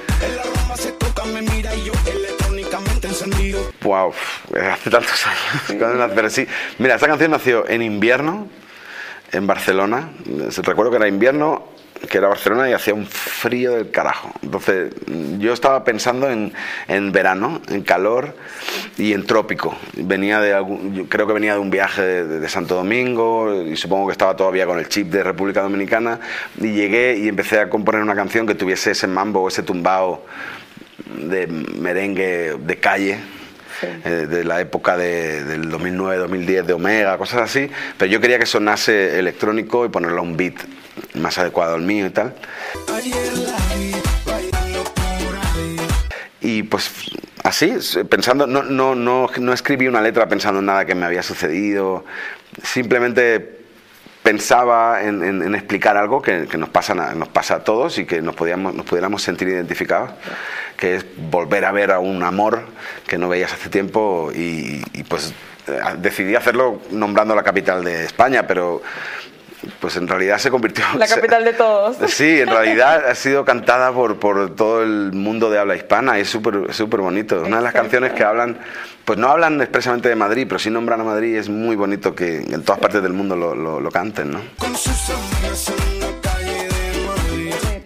Wow, 3.82 4.14
hace 4.72 4.90
tantos 4.92 5.26
años. 5.28 6.10
Pero 6.16 6.30
sí, 6.30 6.48
mira, 6.78 6.96
esta 6.96 7.08
canción 7.08 7.32
nació 7.32 7.68
en 7.68 7.82
invierno 7.82 8.48
en 9.34 9.46
Barcelona. 9.46 10.12
Recuerdo 10.64 10.92
que 10.92 10.96
era 10.96 11.10
invierno 11.10 11.76
que 12.10 12.18
era 12.18 12.28
Barcelona 12.28 12.70
y 12.70 12.74
hacía 12.74 12.94
un 12.94 13.06
frío 13.06 13.74
del 13.74 13.92
carajo. 13.92 14.32
Entonces 14.42 14.94
yo 15.40 15.54
estaba 15.54 15.84
pensando 15.84 16.30
en, 16.30 16.54
en 16.88 17.12
verano, 17.12 17.62
en 17.70 17.82
calor 17.82 18.36
y 18.98 19.14
en 19.14 19.26
trópico. 19.26 19.76
Venía 19.94 20.40
de 20.40 20.52
yo 20.94 21.08
creo 21.10 21.28
que 21.28 21.34
venía 21.34 21.54
de 21.54 21.60
un 21.60 21.70
viaje 21.70 22.02
de, 22.02 22.48
Santo 22.50 22.76
Domingo 22.76 23.62
y 23.64 23.76
supongo 23.76 24.08
que 24.08 24.14
estaba 24.14 24.36
todavía 24.36 24.66
con 24.66 24.80
el 24.80 24.88
chip 24.88 25.08
de 25.10 25.22
República 25.22 25.62
Dominicana 25.62 26.20
y 26.60 26.72
llegué 26.72 27.18
y 27.18 27.28
empecé 27.28 27.60
a 27.60 27.70
componer 27.70 28.02
una 28.02 28.16
canción 28.16 28.48
que 28.48 28.56
tuviese 28.56 28.92
ese 28.92 29.08
mambo, 29.08 29.48
ese 29.48 29.64
tumbao 29.64 30.26
de 31.28 31.48
merengue 31.48 32.56
de 32.60 32.78
calle. 32.78 33.20
Eh, 33.80 34.26
de 34.28 34.44
la 34.44 34.60
época 34.60 34.98
de, 34.98 35.44
del 35.44 35.70
2009-2010 35.70 36.64
de 36.64 36.74
Omega, 36.74 37.16
cosas 37.16 37.44
así, 37.44 37.70
pero 37.96 38.10
yo 38.10 38.20
quería 38.20 38.40
que 38.40 38.48
sonase 38.48 39.20
electrónico 39.20 39.86
y 39.86 39.90
ponerle 39.90 40.20
un 40.20 40.36
beat 40.36 40.56
más 41.14 41.38
adecuado 41.38 41.76
al 41.76 41.82
mío 41.82 42.06
y 42.06 42.10
tal. 42.10 42.34
Y 46.42 46.64
pues 46.64 46.92
así, 47.44 47.74
pensando, 48.10 48.48
no, 48.48 48.64
no, 48.64 48.96
no, 48.96 49.30
no 49.38 49.54
escribí 49.54 49.88
una 49.88 50.02
letra 50.02 50.28
pensando 50.28 50.60
en 50.60 50.66
nada 50.66 50.86
que 50.86 50.96
me 50.96 51.06
había 51.06 51.24
sucedido, 51.24 52.06
simplemente 52.64 53.58
pensaba 54.28 55.04
en, 55.04 55.56
explicar 55.56 55.96
algo 55.96 56.22
que, 56.22 56.48
nos, 56.58 56.68
pasa, 56.68 56.94
nos 56.94 57.30
pasa 57.30 57.56
a 57.56 57.64
todos 57.64 57.98
y 57.98 58.06
que 58.06 58.22
nos, 58.22 58.36
podíamos, 58.36 58.76
nos 58.76 58.86
pudiéramos 58.86 59.24
sentir 59.24 59.48
identificados, 59.48 60.12
que 60.76 60.96
es 60.98 61.06
volver 61.16 61.64
a 61.64 61.72
ver 61.72 61.92
a 61.92 62.00
un 62.00 62.22
amor 62.24 62.64
que 63.08 63.18
no 63.18 63.30
veías 63.30 63.54
hace 63.54 63.70
tiempo 63.70 64.30
y, 64.36 64.84
y 64.92 65.04
pues 65.04 65.34
eh, 65.68 65.80
decidí 66.00 66.36
hacerlo 66.36 66.82
nombrando 66.92 67.36
la 67.36 67.44
capital 67.44 67.84
de 67.86 68.04
España, 68.04 68.46
pero 68.46 68.82
pues 69.80 69.98
en 69.98 70.08
realidad 70.08 70.38
se 70.38 70.50
convirtió... 70.50 70.84
La 70.98 71.08
capital 71.08 71.44
de 71.44 71.54
todos. 71.54 71.98
Sí, 72.08 72.42
en 72.42 72.48
realidad 72.48 73.08
ha 73.08 73.16
sido 73.16 73.46
cantada 73.46 73.92
por, 73.92 74.18
por 74.18 74.56
todo 74.56 74.82
el 74.82 75.12
mundo 75.14 75.50
de 75.50 75.60
habla 75.60 75.76
hispana 75.76 76.18
y 76.18 76.22
es 76.22 76.30
súper 76.30 76.74
súper 76.74 77.02
bonito. 77.02 77.42
Una 77.42 77.58
de 77.58 77.64
las 77.64 77.74
canciones 77.74 78.14
que 78.14 78.24
hablan, 78.24 78.58
pues 79.06 79.20
no 79.20 79.30
hablan 79.30 79.62
expresamente 79.62 80.10
de 80.10 80.16
Madrid, 80.16 80.46
pero 80.48 80.60
sí 80.60 80.70
nombran 80.70 81.02
a 81.02 81.04
Madrid 81.04 81.36
y 81.36 81.38
es 81.38 81.50
muy 81.50 81.76
bonito 81.76 82.16
que 82.16 82.38
en 82.38 82.64
todas 82.64 82.80
partes 82.80 83.04
del 83.04 83.14
mundo 83.14 83.36
lo, 83.36 83.54
lo, 83.54 83.80
lo 83.80 83.92
canten, 83.92 84.32
¿no? 84.32 84.42
Con 84.58 84.76
sus 84.76 85.12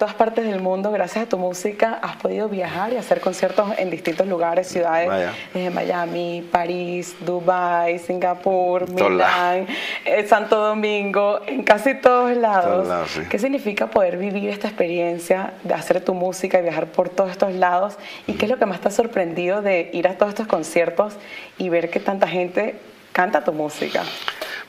todas 0.02 0.16
partes 0.16 0.41
mundo, 0.72 0.90
gracias 0.90 1.26
a 1.26 1.30
tu 1.30 1.38
música, 1.38 2.00
has 2.02 2.16
podido 2.16 2.48
viajar 2.48 2.94
y 2.94 2.96
hacer 2.96 3.20
conciertos 3.20 3.72
en 3.78 3.90
distintos 3.90 4.26
lugares, 4.26 4.68
ciudades, 4.68 5.34
desde 5.54 5.70
Miami, 5.70 6.48
París, 6.50 7.14
Dubai, 7.20 8.00
Singapur, 8.00 8.90
Milán, 8.90 9.68
eh, 10.06 10.26
Santo 10.26 10.56
Domingo, 10.56 11.42
en 11.46 11.64
casi 11.64 11.96
todos 11.96 12.38
lados. 12.38 12.88
¿Qué 13.30 13.38
significa 13.38 13.88
poder 13.88 14.18
vivir 14.18 14.50
esta 14.50 14.70
experiencia 14.70 15.54
de 15.64 15.74
hacer 15.74 16.00
tu 16.06 16.14
música 16.14 16.60
y 16.60 16.62
viajar 16.62 16.88
por 16.88 17.10
todos 17.10 17.32
estos 17.32 17.54
lados? 17.54 17.98
¿Y 18.26 18.34
qué 18.34 18.46
es 18.46 18.52
lo 18.52 18.58
que 18.58 18.66
más 18.66 18.80
te 18.80 18.88
ha 18.88 18.92
sorprendido 18.92 19.62
de 19.62 19.90
ir 19.92 20.08
a 20.08 20.18
todos 20.18 20.30
estos 20.30 20.48
conciertos 20.48 21.16
y 21.58 21.68
ver 21.68 21.90
que 21.90 22.00
tanta 22.00 22.28
gente 22.28 22.76
canta 23.12 23.44
tu 23.44 23.52
música? 23.52 24.04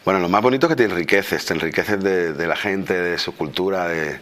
Bueno, 0.04 0.18
lo 0.18 0.28
más 0.28 0.42
bonito 0.42 0.66
es 0.66 0.71
que 0.71 0.76
te 0.76 0.85
enriqueces, 0.85 1.47
te 1.47 1.54
enriqueces 1.54 2.02
de, 2.02 2.32
de 2.32 2.47
la 2.49 2.56
gente, 2.56 2.92
de 2.92 3.18
su 3.18 3.37
cultura, 3.37 3.87
de, 3.87 4.18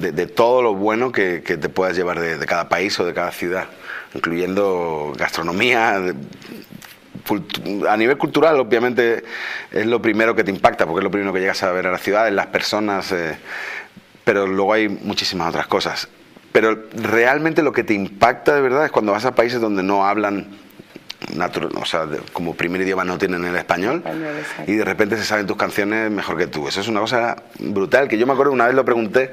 de, 0.00 0.26
todo 0.26 0.62
lo 0.62 0.74
bueno 0.74 1.12
que, 1.12 1.40
te 1.40 1.68
puedas 1.68 1.96
llevar 1.96 2.20
de, 2.20 2.44
cada 2.46 2.68
país 2.68 2.98
o 3.00 3.04
de 3.04 3.14
cada 3.14 3.32
ciudad, 3.32 3.66
incluyendo 4.14 5.12
gastronomía. 5.16 5.96
a 7.88 7.96
nivel 7.96 8.18
cultural, 8.18 8.60
obviamente, 8.60 9.24
es 9.70 9.86
lo 9.86 10.00
primero 10.00 10.34
que 10.34 10.44
te 10.44 10.50
impacta, 10.50 10.86
porque 10.86 11.00
es 11.00 11.04
lo 11.04 11.10
primero 11.10 11.32
que 11.32 11.40
llegas 11.40 11.62
a 11.62 11.72
ver 11.72 11.86
a 11.86 11.90
las 11.90 12.02
ciudades, 12.02 12.32
las 12.32 12.46
personas, 12.46 13.12
eh, 13.12 13.36
pero 14.24 14.46
luego 14.46 14.72
hay 14.72 14.88
muchísimas 14.88 15.48
otras 15.48 15.66
cosas. 15.66 16.08
Pero 16.52 16.84
realmente 16.94 17.62
lo 17.62 17.72
que 17.72 17.84
te 17.84 17.94
impacta 17.94 18.54
de 18.54 18.62
verdad 18.62 18.86
es 18.86 18.90
cuando 18.90 19.12
vas 19.12 19.24
a 19.24 19.34
países 19.34 19.60
donde 19.60 19.82
no 19.82 20.06
hablan 20.06 20.46
natural, 21.36 21.70
o 21.80 21.84
sea, 21.84 22.06
como 22.32 22.54
primer 22.54 22.80
idioma 22.80 23.04
no 23.04 23.18
tienen 23.18 23.44
el 23.44 23.56
español, 23.56 24.02
y 24.66 24.74
de 24.74 24.84
repente 24.84 25.16
se 25.16 25.24
saben 25.24 25.46
tus 25.46 25.56
canciones 25.56 26.10
mejor 26.10 26.36
que 26.36 26.46
tú. 26.46 26.68
Eso 26.68 26.80
es 26.80 26.88
una 26.88 27.00
cosa 27.00 27.36
brutal, 27.58 28.08
que 28.08 28.18
yo 28.18 28.26
me 28.26 28.32
acuerdo 28.32 28.52
una 28.52 28.66
vez 28.66 28.74
lo 28.74 28.84
pregunté 28.84 29.32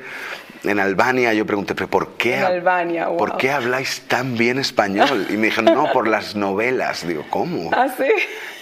en 0.63 0.79
Albania, 0.79 1.33
yo 1.33 1.45
pregunté, 1.45 1.75
¿pero 1.75 1.89
por 1.89 2.13
qué, 2.13 2.37
Albania, 2.37 3.07
¿por 3.09 3.37
qué 3.37 3.51
habláis 3.51 4.01
tan 4.07 4.37
bien 4.37 4.59
español? 4.59 5.27
Y 5.29 5.33
me 5.33 5.47
dijeron, 5.47 5.73
no, 5.73 5.91
por 5.91 6.07
las 6.07 6.35
novelas. 6.35 7.05
Digo, 7.05 7.25
¿cómo? 7.29 7.69
¿Ah, 7.73 7.87
sí? 7.95 8.07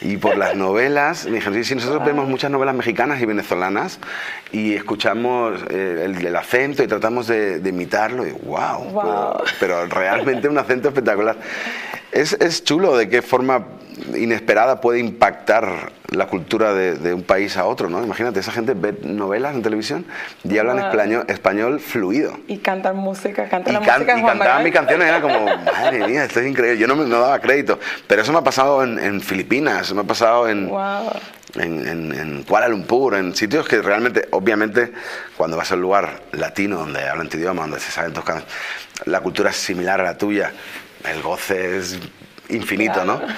Y 0.02 0.18
por 0.18 0.36
las 0.36 0.56
novelas, 0.56 1.26
me 1.26 1.34
dijeron, 1.34 1.54
sí, 1.56 1.64
sí, 1.64 1.76
nosotros 1.76 2.04
vemos 2.04 2.28
muchas 2.28 2.50
novelas 2.50 2.74
mexicanas 2.74 3.22
y 3.22 3.26
venezolanas 3.26 4.00
y 4.52 4.74
escuchamos 4.74 5.62
eh, 5.70 6.06
el, 6.06 6.36
acento 6.36 6.84
y 6.84 6.88
tratamos 6.88 7.28
de, 7.28 7.62
imitarlo 7.64 8.26
y 8.26 8.32
wow, 8.32 8.84
wow. 8.92 9.44
pero 9.60 9.86
realmente 9.86 10.48
un 10.48 10.58
acento 10.58 10.88
espectacular. 10.88 11.38
Es, 12.12 12.34
es, 12.34 12.64
chulo 12.64 12.98
de 12.98 13.08
qué 13.08 13.22
forma 13.22 13.66
inesperada 14.18 14.82
puede 14.82 15.00
impactar 15.00 15.92
la 16.10 16.28
cultura 16.28 16.74
de, 16.74 17.14
un 17.14 17.24
país 17.24 17.56
a 17.56 17.66
otro, 17.66 17.90
¿no? 17.90 18.04
Imagínate, 18.04 18.40
esa 18.40 18.52
gente 18.52 18.74
ve 18.74 18.98
novelas 19.04 19.56
en 19.56 19.62
televisión 19.62 20.06
y 20.44 20.58
hablan 20.58 20.80
español, 20.80 21.26
español 21.28 21.80
fluido. 21.80 22.38
Y 22.48 22.58
cantan 22.58 22.98
música, 22.98 23.48
cantan 23.48 23.76
la 23.76 23.80
música 23.80 24.20
Y 24.20 24.24
cantaban 24.24 24.64
mis 24.64 24.74
canciones, 24.74 25.08
era 25.08 25.22
como, 25.22 25.46
madre 25.66 26.06
mía, 26.06 26.26
esto 26.26 26.42
es 26.42 26.48
increíble. 26.48 26.78
Yo 26.78 26.88
no 26.88 26.96
me 26.96 27.06
no 27.06 27.20
daba 27.20 27.40
crédito. 27.40 27.80
Pero 28.08 28.22
eso 28.22 28.34
me 28.34 28.40
ha 28.40 28.44
pasado 28.44 28.84
en, 28.84 29.22
Filipinas, 29.22 29.94
me 29.94 30.02
ha 30.02 30.06
pasado 30.06 30.50
en, 30.50 30.70
en, 31.56 32.14
en, 32.14 32.44
Kuala 32.44 32.68
Lumpur, 32.68 33.16
en 33.16 33.34
sitios 33.36 33.68
que 33.68 33.82
realmente, 33.82 34.28
obviamente, 34.32 34.92
cuando 35.38 35.56
vas 35.56 35.72
a 35.72 35.76
un 35.76 35.82
lugar 35.82 36.22
latino 36.34 36.80
donde 36.80 37.08
hablan 37.08 37.30
tu 37.30 37.38
idioma, 37.38 37.62
donde 37.62 37.80
se 37.80 37.92
saben 37.92 38.12
tus 38.12 38.24
canciones, 38.26 38.54
la 39.06 39.22
cultura 39.22 39.50
es 39.50 39.56
similar 39.56 40.02
a 40.02 40.04
la 40.04 40.18
tuya 40.18 40.52
el 41.10 41.22
goce 41.22 41.78
es 41.78 41.98
infinito, 42.50 43.04
¿no? 43.06 43.22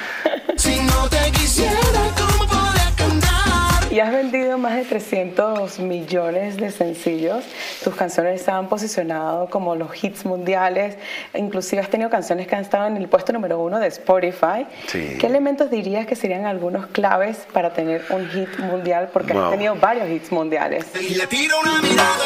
Si 0.56 0.80
no 0.82 1.10
te 1.10 1.32
quisiera, 1.32 1.80
¿cómo 2.16 2.48
cantar? 2.96 3.92
Y 3.92 4.00
has 4.00 4.12
vendido 4.12 4.58
más 4.58 4.76
de 4.76 4.86
300 4.86 5.80
millones 5.80 6.58
de 6.58 6.72
sencillos. 6.72 7.44
Tus 7.84 7.96
canciones 7.96 8.42
se 8.42 8.52
han 8.52 8.70
posicionado 8.70 9.50
como 9.50 9.76
los 9.76 10.04
hits 10.04 10.26
mundiales. 10.26 10.96
Inclusive 11.34 11.82
has 11.82 11.90
tenido 11.90 12.10
canciones 12.10 12.48
que 12.48 12.56
han 12.56 12.62
estado 12.62 12.88
en 12.88 12.98
el 12.98 13.08
puesto 13.08 13.34
número 13.34 13.60
uno 13.60 13.80
de 13.80 13.88
Spotify. 13.88 14.68
¿Qué 14.92 15.26
elementos 15.26 15.72
dirías 15.72 16.06
que 16.06 16.16
serían 16.16 16.46
algunos 16.46 16.86
claves 16.88 17.46
para 17.52 17.74
tener 17.74 18.06
un 18.10 18.28
hit 18.30 18.60
mundial? 18.60 19.10
Porque 19.12 19.34
has 19.34 19.50
tenido 19.50 19.76
varios 19.76 20.10
hits 20.10 20.32
mundiales. 20.32 20.86
Y 21.02 21.16
le 21.16 21.28
tiro 21.28 21.60
una 21.60 21.82
mirada 21.82 22.18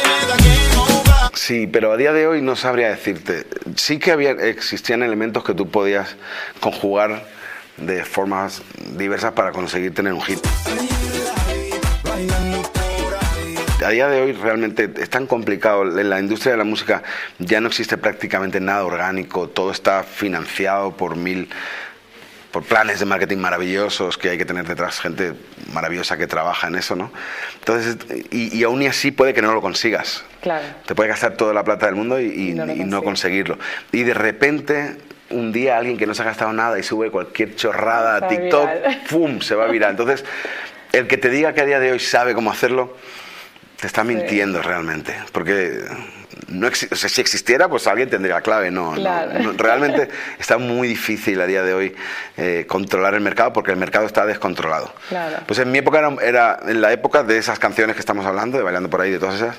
Sí, 1.34 1.68
pero 1.68 1.92
a 1.92 1.98
día 1.98 2.14
de 2.14 2.28
hoy 2.28 2.42
no 2.42 2.56
sabría 2.56 2.90
decirte. 2.90 3.46
Sí 3.76 4.00
que 4.00 4.12
había, 4.12 4.32
existían 4.32 5.04
elementos 5.04 5.44
que 5.44 5.54
tú 5.54 5.70
podías 5.70 6.16
conjugar 6.60 7.26
de 7.78 8.04
formas 8.04 8.62
diversas 8.98 9.34
para 9.34 9.52
conseguir 9.52 9.94
tener 9.94 10.14
un 10.14 10.22
hit. 10.22 10.40
A 13.86 13.90
día 13.90 14.10
de 14.10 14.22
hoy 14.22 14.34
realmente 14.34 14.92
es 14.98 15.10
tan 15.10 15.28
complicado. 15.28 16.00
En 16.00 16.10
la 16.10 16.20
industria 16.20 16.52
de 16.52 16.58
la 16.58 16.64
música 16.64 17.04
ya 17.40 17.62
no 17.62 17.68
existe 17.68 17.98
prácticamente 17.98 18.60
nada 18.60 18.84
orgánico, 18.84 19.48
todo 19.48 19.72
está 19.72 20.04
financiado 20.04 20.98
por 20.98 21.16
mil 21.16 21.48
por 22.58 22.64
planes 22.64 23.00
de 23.00 23.06
marketing 23.06 23.38
maravillosos 23.38 24.18
que 24.18 24.30
hay 24.32 24.38
que 24.40 24.46
tener 24.46 24.66
detrás 24.66 25.00
gente 25.00 25.34
maravillosa 25.74 26.18
que 26.18 26.26
trabaja 26.26 26.68
en 26.68 26.74
eso, 26.74 26.96
¿no? 26.96 27.12
Entonces, 27.60 27.98
y, 28.32 28.64
aún 28.64 28.82
y 28.82 28.88
así 28.88 29.12
puede 29.12 29.36
que 29.36 29.44
no 29.44 29.54
lo 29.54 29.62
consigas. 29.62 30.24
Claro. 30.42 30.66
Te 30.88 30.96
puede 30.96 31.10
gastar 31.10 31.38
toda 31.38 31.54
la 31.54 31.64
plata 31.64 31.86
del 31.86 31.94
mundo 31.94 32.20
y, 32.20 32.56
no, 32.56 33.04
conseguirlo. 33.04 33.60
Y 33.92 34.02
de 34.02 34.16
repente, 34.16 34.98
un 35.30 35.52
día 35.52 35.78
alguien 35.78 35.98
que 35.98 36.08
no 36.08 36.16
se 36.16 36.24
ha 36.24 36.26
gastado 36.26 36.52
nada 36.52 36.80
y 36.80 36.84
sube 36.84 37.12
cualquier 37.12 37.56
chorrada 37.56 38.16
a 38.16 38.28
TikTok, 38.28 38.70
¡pum! 39.12 39.40
se 39.42 39.54
va 39.54 39.66
a 39.66 39.68
virar. 39.68 39.92
Entonces, 39.92 40.26
el 40.94 41.06
que 41.06 41.18
te 41.18 41.30
diga 41.30 41.54
que 41.54 41.62
a 41.62 41.66
día 41.66 41.80
de 41.80 41.92
hoy 41.92 42.00
sabe 42.00 42.34
cómo 42.34 42.50
hacerlo, 42.50 42.98
te 43.80 43.86
está 43.86 44.04
mintiendo 44.04 44.64
realmente. 44.64 45.14
Porque 45.32 45.84
no 46.48 46.70
si 46.72 47.22
existiera, 47.22 47.68
pues 47.68 47.88
alguien 47.88 48.10
tendría 48.10 48.36
la 48.36 48.42
clave. 48.42 48.72
No, 48.72 48.96
realmente 49.58 50.10
está 50.39 50.58
muy 50.58 50.88
difícil 50.88 51.42
a 51.42 51.46
día 51.46 51.63
de 51.63 51.74
hoy 51.74 51.96
eh, 52.38 52.66
controlar 52.68 53.13
el 53.16 53.22
mercado 53.22 53.54
porque 53.54 53.72
el 53.72 53.77
mercado 53.77 54.06
está 54.06 54.25
descontrolado. 54.25 54.94
Pues 55.46 55.60
en 55.60 55.72
mi 55.72 55.80
época 55.80 56.18
era, 56.22 56.60
en 56.66 56.82
la 56.82 56.92
época 56.94 57.24
de 57.24 57.38
esas 57.38 57.60
canciones 57.60 57.96
que 57.96 58.00
estamos 58.00 58.25
hablando, 58.25 58.58
de 58.58 58.63
bailando 58.63 58.89
por 58.89 59.01
ahí, 59.01 59.12
de 59.12 59.20
todas 59.20 59.36
esas, 59.36 59.58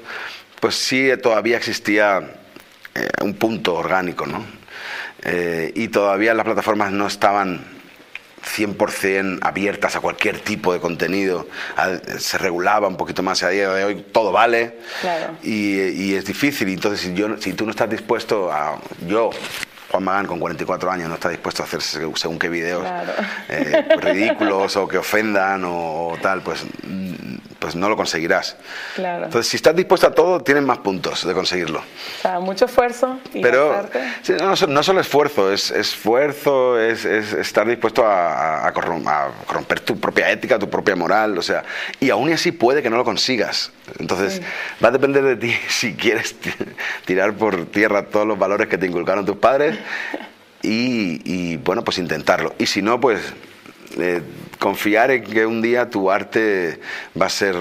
pues 0.61 0.75
sí 0.75 1.11
todavía 1.23 1.57
existía 1.57 2.23
eh, 2.95 3.09
un 3.23 3.35
punto 3.35 3.75
orgánico, 3.75 4.27
¿no? 4.27 4.45
Eh, 5.23 5.73
y 5.75 5.89
todavía 5.89 6.33
las 6.33 6.45
plataformas 6.45 6.93
no 6.93 7.07
estaban 7.07 7.78
100% 8.45 9.39
abiertas 9.43 9.97
a 9.97 10.01
cualquier 10.01 10.41
tipo 10.41 10.73
de 10.73 10.81
contenido, 10.81 11.49
se 12.19 12.39
regulaba 12.39 12.89
un 12.89 12.97
poquito 12.97 13.23
más, 13.23 13.43
a 13.43 13.51
día 13.51 13.71
de 13.71 13.85
hoy 13.85 14.07
todo 14.13 14.33
vale. 14.33 14.79
Y, 15.43 16.15
es 16.15 16.25
difícil, 16.25 16.69
entonces 16.69 17.01
si, 17.01 17.15
yo, 17.15 17.37
si 17.39 17.53
tú 17.53 17.65
no 17.65 17.71
estás 17.71 17.91
dispuesto 17.91 18.51
a, 18.53 18.81
yo 19.07 19.31
Juan 19.91 20.05
Magán 20.05 20.27
con 20.27 20.39
44 20.39 20.91
años 20.91 21.09
no 21.09 21.15
está 21.15 21.31
dispuesto 21.31 21.63
a 21.63 21.67
hacer 21.67 21.81
según 21.81 22.39
qué 22.39 22.49
videos 22.49 22.87
eh, 23.49 23.89
ridículos 24.01 24.77
o 24.77 24.87
que 24.87 24.99
ofendan 24.99 25.63
o, 25.65 26.17
tal, 26.21 26.43
pues, 26.43 26.65
pues 27.69 27.77
no 27.77 27.91
lo 27.91 27.97
conseguirás. 27.97 28.57
Entonces, 28.97 29.47
si 29.47 29.59
estás 29.59 29.77
dispuesto 29.77 30.07
a 30.07 30.11
todo, 30.11 30.41
tienes 30.41 30.65
más 30.65 30.79
puntos 30.79 31.27
de 31.27 31.35
conseguirlo. 31.35 31.81
O 31.81 32.23
sea, 32.23 32.41
mucho 32.41 32.65
esfuerzo 32.65 33.19
y 33.35 33.43
Pero 33.43 33.87
no, 34.41 34.55
no, 34.69 34.83
solo 34.83 35.01
esfuerzo, 35.01 35.53
es 35.53 35.71
esfuerzo, 35.71 36.81
es, 36.81 37.05
estar 37.05 37.69
dispuesto 37.69 38.07
a, 38.07 38.73
corromper 38.73 39.81
tu 39.81 40.01
propia 40.01 40.31
ética, 40.31 40.59
tu 40.59 40.71
propia 40.71 40.97
moral, 40.97 41.37
o 41.37 41.43
sea, 41.43 41.63
y 42.01 42.09
aún 42.09 42.33
así 42.33 42.53
puede 42.53 42.83
que 42.83 42.89
no 42.89 42.97
lo 42.97 43.05
consigas. 43.05 43.71
Entonces, 43.99 44.41
va 44.83 44.89
a 44.89 44.93
depender 44.93 45.23
de 45.23 45.37
ti 45.37 45.55
si 45.69 45.93
quieres 45.93 46.37
tirar 47.05 47.35
por 47.35 47.67
tierra 47.67 48.07
todos 48.07 48.27
los 48.27 48.39
valores 48.39 48.69
que 48.69 48.79
te 48.79 48.87
inculcaron 48.87 49.27
tus 49.27 49.37
padres 49.37 49.79
y, 50.63 51.59
bueno, 51.59 51.85
pues 51.85 51.99
intentarlo. 51.99 52.55
Y 52.57 52.65
si 52.65 52.81
no, 52.81 52.99
pues 52.99 53.21
eh, 53.99 54.23
confiar 54.59 55.11
en 55.11 55.25
que 55.25 55.47
un 55.47 55.63
día 55.63 55.89
tu 55.89 56.11
arte 56.11 56.81
va 57.21 57.27
a 57.27 57.31
ser 57.31 57.57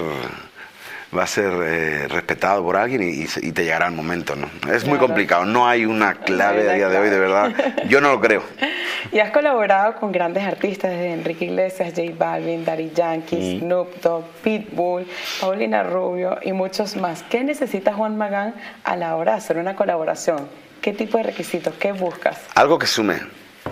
va 1.16 1.22
a 1.22 1.26
ser 1.26 1.52
eh, 1.62 2.08
respetado 2.08 2.62
por 2.62 2.76
alguien 2.76 3.02
y, 3.02 3.26
y, 3.46 3.52
te 3.52 3.64
llegará 3.64 3.86
el 3.86 3.94
momento, 3.94 4.36
¿no? 4.36 4.50
Es 4.70 4.84
muy 4.84 4.98
complicado, 4.98 5.46
no 5.46 5.66
hay 5.66 5.86
una 5.86 6.14
clave 6.14 6.68
a 6.68 6.74
día 6.74 6.88
de 6.88 6.98
hoy, 6.98 7.08
de 7.08 7.18
verdad. 7.18 7.54
Yo 7.88 8.00
no 8.00 8.10
lo 8.10 8.20
creo. 8.20 8.42
Y 9.12 9.20
has 9.20 9.30
colaborado 9.30 9.94
con 9.94 10.12
grandes 10.12 10.44
artistas 10.44 10.90
desde 10.90 11.12
Enrique 11.12 11.46
Iglesias, 11.46 11.94
J 11.96 12.12
Balvin, 12.18 12.64
Daddy 12.64 12.90
Yankee, 12.94 13.56
mm. 13.56 13.60
Snoop 13.60 14.02
Dogg, 14.02 14.24
Pitbull, 14.42 15.06
Paulina 15.40 15.82
Rubio 15.82 16.38
y 16.42 16.52
muchos 16.52 16.96
más. 16.96 17.22
¿Qué 17.22 17.42
necesita 17.42 17.94
Juan 17.94 18.18
Magán 18.18 18.54
a 18.84 18.96
la 18.96 19.16
hora 19.16 19.32
de 19.32 19.38
hacer 19.38 19.56
una 19.56 19.76
colaboración? 19.76 20.48
¿Qué 20.82 20.92
tipo 20.92 21.16
de 21.16 21.24
requisitos? 21.24 21.74
¿Qué 21.74 21.92
buscas? 21.92 22.38
Algo 22.54 22.78
que 22.78 22.86
sume, 22.86 23.20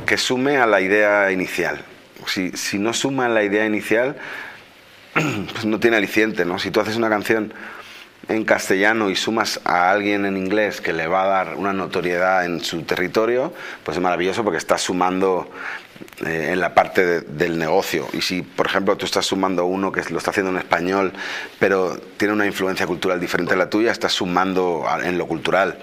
que 0.06 0.16
sume 0.16 0.56
a 0.56 0.64
la 0.66 0.80
idea 0.80 1.30
inicial. 1.30 1.84
Si, 2.26 2.52
si 2.52 2.78
no 2.78 2.92
suma 2.92 3.26
a 3.26 3.28
la 3.28 3.42
idea 3.42 3.66
inicial, 3.66 4.16
pues 5.14 5.64
no 5.64 5.80
tiene 5.80 5.97
aliciente, 5.97 6.45
¿no? 6.45 6.59
Si 6.59 6.71
tú 6.71 6.80
haces 6.80 6.97
una 6.97 7.09
canción 7.09 7.52
en 8.28 8.45
castellano 8.45 9.11
y 9.11 9.16
sumas 9.16 9.61
a 9.64 9.90
alguien 9.90 10.26
en 10.26 10.37
inglés 10.37 10.80
que 10.80 10.92
le 10.92 11.06
va 11.06 11.23
a 11.23 11.26
dar 11.26 11.54
una 11.56 11.73
notoriedad 11.73 12.45
en 12.45 12.61
su 12.61 12.83
territorio, 12.83 13.52
pues 13.85 13.97
es 13.97 14.02
maravilloso 14.02 14.42
porque 14.42 14.59
estás 14.59 14.83
sumando 14.83 15.50
eh, 16.24 16.50
en 16.52 16.60
la 16.60 16.74
parte 16.74 17.20
del 17.20 17.58
negocio. 17.58 18.08
Y 18.12 18.20
si, 18.20 18.42
por 18.42 18.66
ejemplo, 18.66 18.96
tú 18.96 19.04
estás 19.04 19.26
sumando 19.26 19.66
uno 19.66 19.92
que 19.92 20.02
lo 20.10 20.18
está 20.18 20.30
haciendo 20.30 20.50
en 20.50 20.58
español, 20.58 21.12
pero 21.58 21.98
tiene 22.16 22.34
una 22.34 22.46
influencia 22.46 22.86
cultural 22.86 23.20
diferente 23.20 23.54
a 23.54 23.56
la 23.56 23.68
tuya, 23.68 23.92
estás 23.92 24.12
sumando 24.12 24.84
en 25.02 25.18
lo 25.18 25.26
cultural. 25.26 25.78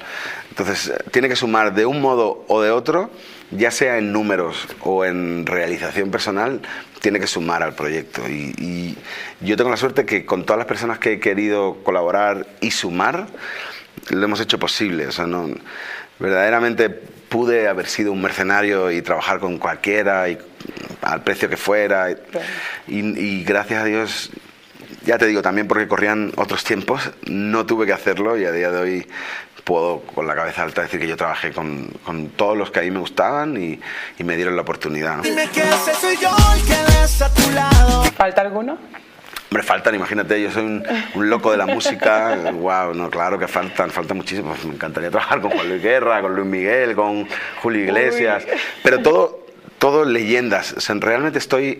Entonces, 0.50 0.93
tiene 1.12 1.29
que 1.29 1.36
sumar 1.36 1.74
de 1.74 1.86
un 1.86 2.01
modo 2.01 2.46
o 2.48 2.62
de 2.62 2.72
otro, 2.72 3.10
ya 3.51 3.72
sea 3.72 3.98
en 3.98 4.12
números 4.12 4.67
o 4.82 5.05
en 5.05 5.46
realización 5.46 6.12
personal, 6.12 6.62
tiene 7.01 7.20
que 7.20 7.27
sumar 7.27 7.63
al 7.63 7.74
proyecto. 7.74 8.22
Y, 8.29 8.98
yo 9.41 9.58
tengo 9.58 9.70
la 9.70 9.77
suerte 9.77 10.05
que 10.05 10.25
con 10.25 10.46
todas 10.46 10.58
las 10.58 10.67
personas 10.67 11.00
que 11.00 11.13
he 11.13 11.20
querido 11.20 11.77
colaborar 11.84 12.48
y 12.62 12.72
sumar, 12.72 13.27
lo 14.10 14.24
hemos 14.24 14.39
hecho 14.39 14.58
posible. 14.58 15.08
O 15.08 15.12
sea, 15.12 15.27
no, 15.27 15.50
verdaderamente 16.17 17.01
pude 17.34 17.68
haber 17.68 17.88
sido 17.88 18.12
un 18.12 18.22
mercenario 18.22 18.92
y 18.92 19.02
trabajar 19.02 19.40
con 19.40 19.58
cualquiera 19.58 20.30
y 20.30 20.38
al 21.02 21.24
precio 21.24 21.50
que 21.50 21.58
fuera. 21.58 22.08
y 22.88 23.44
gracias 23.44 23.82
a 23.82 23.86
Dios 23.86 24.32
ya 25.06 25.18
te 25.18 25.25
digo, 25.25 25.42
también 25.42 25.68
porque 25.68 25.88
corrían 25.88 26.32
otros 26.36 26.63
tiempos, 26.63 27.12
no 27.28 27.66
tuve 27.66 27.86
que 27.86 27.94
hacerlo 27.94 28.38
y 28.38 28.46
a 28.46 28.52
día 28.52 28.72
de 28.72 28.80
hoy 28.80 29.08
puedo 29.63 30.02
con 30.02 30.28
la 30.28 30.36
cabeza 30.36 30.63
alta 30.63 30.82
decir 30.82 31.00
que 31.00 31.08
yo 31.08 31.18
trabajé 31.18 31.52
con, 31.52 31.88
con 32.04 32.30
todos 32.30 32.58
los 32.58 32.72
que 32.72 32.82
ahí 32.82 32.92
me 32.92 33.00
gustaban 33.00 33.62
y, 33.62 33.80
y 34.18 34.24
me 34.24 34.36
dieron 34.36 34.56
la 34.56 34.62
oportunidad. 34.62 35.24
¿Falta 38.16 38.42
alguno? 38.42 38.78
Hombre, 39.54 39.62
faltan, 39.62 39.94
imagínate, 39.94 40.42
yo 40.42 40.50
soy 40.50 40.64
un, 40.64 41.30
loco 41.30 41.52
de 41.52 41.58
la 41.58 41.68
música, 41.68 42.36
wow, 42.54 42.92
no, 42.96 43.12
claro 43.12 43.38
que 43.38 43.48
faltan, 43.48 43.92
faltan 43.92 44.18
muchísimo, 44.18 44.50
pues 44.50 44.66
me 44.66 44.74
encantaría 44.74 45.12
trabajar 45.12 45.42
con 45.42 45.52
Juan 45.52 45.70
Luis 45.70 45.84
Guerra, 45.84 46.22
con 46.24 46.36
Luis 46.36 46.48
Miguel, 46.48 46.96
con 46.96 47.28
Julio 47.62 47.84
Iglesias, 47.84 48.48
pero 48.82 49.04
todo, 49.04 49.46
todo 49.78 50.06
leyendas, 50.06 50.74
o 50.74 50.80
sea, 50.80 50.96
realmente 51.00 51.38
estoy 51.38 51.78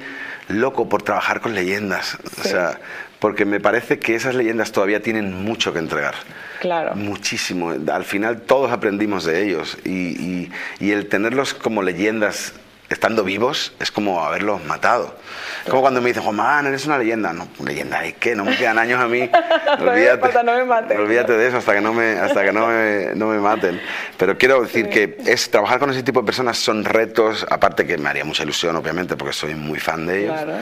loco 0.50 0.88
por 0.88 1.02
trabajar 1.02 1.42
con 1.42 1.56
leyendas, 1.56 2.20
o 2.40 2.44
sea, 2.44 2.80
porque 3.18 3.44
me 3.44 3.60
parece 3.60 3.98
que 3.98 4.14
esas 4.14 4.36
leyendas 4.36 4.72
todavía 4.72 5.02
tienen 5.02 5.44
mucho 5.44 5.74
que 5.74 5.80
entregar. 5.80 6.14
Claro. 6.60 6.94
Muchísimo. 6.94 7.74
Al 7.92 8.04
final 8.04 8.42
todos 8.42 8.72
aprendimos 8.72 9.26
de 9.26 9.44
ellos 9.44 9.80
y, 9.84 10.52
y, 10.80 10.92
el 10.92 11.08
tenerlos 11.08 11.56
como 11.56 11.82
leyendas 11.82 12.54
estando 12.94 13.24
vivos 13.24 13.74
es 13.80 13.92
como 13.92 14.24
haberlos 14.24 14.64
matado. 14.66 15.16
Como 15.70 15.82
cuando 15.82 16.02
me 16.02 16.10
dicen, 16.10 16.24
Juan 16.24 16.66
eres 16.66 16.86
una 16.86 16.98
leyenda. 16.98 17.34
No, 17.34 17.48
leyenda, 17.64 18.06
¿y 18.06 18.14
qué? 18.14 18.36
No 18.36 18.46
me 18.46 18.56
quedan 18.56 18.80
años 18.80 19.00
a 19.00 19.08
mí. 19.08 19.30
olvídate, 19.80 20.44
no 20.44 20.54
me 20.54 20.66
maten. 20.66 21.00
olvídate 21.00 21.34
de 21.34 21.48
eso 21.48 21.58
hasta 21.58 21.74
que 21.74 21.82
no 21.82 21.94
me, 21.94 22.20
hasta 22.20 22.44
que 22.44 22.52
no 22.52 22.68
me, 22.68 23.16
no 23.16 23.28
me 23.28 23.40
maten. 23.40 23.80
Pero 24.18 24.38
quiero 24.38 24.62
decir 24.62 24.90
que 24.90 25.18
es 25.26 25.50
trabajar 25.50 25.80
con 25.80 25.90
ese 25.90 26.04
tipo 26.04 26.22
de 26.22 26.26
personas 26.26 26.58
son 26.58 26.86
retos, 26.86 27.46
aparte 27.50 27.86
que 27.86 27.98
me 27.98 28.10
haría 28.10 28.26
mucha 28.26 28.44
ilusión, 28.44 28.76
obviamente, 28.76 29.16
porque 29.16 29.34
soy 29.34 29.56
muy 29.56 29.80
fan 29.80 30.06
de 30.06 30.24
ellos. 30.24 30.34
Claro. 30.34 30.54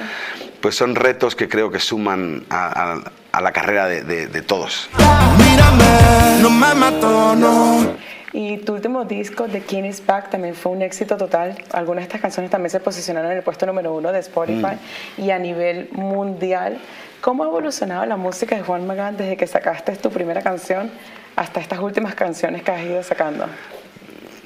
Pues 0.61 0.75
son 0.75 0.95
retos 0.95 1.35
que 1.35 1.49
creo 1.49 1.71
que 1.71 1.79
suman 1.79 2.45
a, 2.49 3.01
a 3.31 3.41
la 3.41 3.51
carrera 3.51 3.87
de, 3.87 4.27
de, 4.27 4.41
todos. 4.41 4.89
Mírame, 5.37 6.41
no 6.41 6.49
me 6.49 6.73
mato, 6.73 7.35
no. 7.35 7.95
Y 8.33 8.57
tu 8.57 8.73
último 8.73 9.03
disco, 9.03 9.47
The 9.47 9.61
King 9.61 9.83
is 9.83 10.05
Back, 10.05 10.29
también 10.29 10.55
fue 10.55 10.71
un 10.71 10.81
éxito 10.81 11.17
total. 11.17 11.61
Algunas 11.71 12.03
de 12.03 12.07
estas 12.07 12.21
canciones 12.21 12.49
también 12.49 12.69
se 12.69 12.79
posicionaron 12.79 13.31
en 13.31 13.37
el 13.37 13.43
puesto 13.43 13.65
número 13.65 13.93
uno 13.93 14.11
de 14.11 14.19
Spotify 14.19 14.77
mm. 15.17 15.21
y 15.21 15.31
a 15.31 15.39
nivel 15.39 15.89
mundial. 15.91 16.79
¿Cómo 17.19 17.43
ha 17.43 17.47
evolucionado 17.47 18.05
la 18.05 18.17
música 18.17 18.55
de 18.55 18.63
Juan 18.63 18.87
Magán 18.87 19.17
desde 19.17 19.35
que 19.37 19.47
sacaste 19.47 19.95
tu 19.97 20.09
primera 20.09 20.41
canción 20.41 20.89
hasta 21.35 21.59
estas 21.59 21.79
últimas 21.79 22.15
canciones 22.15 22.63
que 22.63 22.71
has 22.71 22.83
ido 22.83 23.03
sacando? 23.03 23.47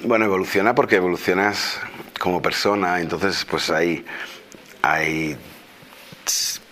Bueno, 0.04 0.24
evoluciona 0.24 0.74
porque 0.74 0.96
evolucionas 0.96 1.80
como 2.18 2.42
persona, 2.42 3.00
entonces 3.00 3.46
pues 3.48 3.70
hay, 3.70 4.04
hay 4.82 5.36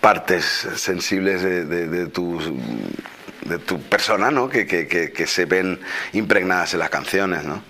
partes 0.01 0.45
sensibles 0.75 1.41
de, 1.41 1.65
de, 1.65 2.07
tu, 2.07 2.39
de 3.45 3.59
tu 3.59 3.79
persona, 3.79 4.31
¿no? 4.31 4.49
Que, 4.49 4.65
que, 4.65 4.87
que, 4.87 5.27
se 5.27 5.45
ven 5.45 5.79
impregnadas 6.13 6.73
en 6.73 6.79
las 6.79 6.89
canciones, 6.89 7.43
¿no? 7.43 7.61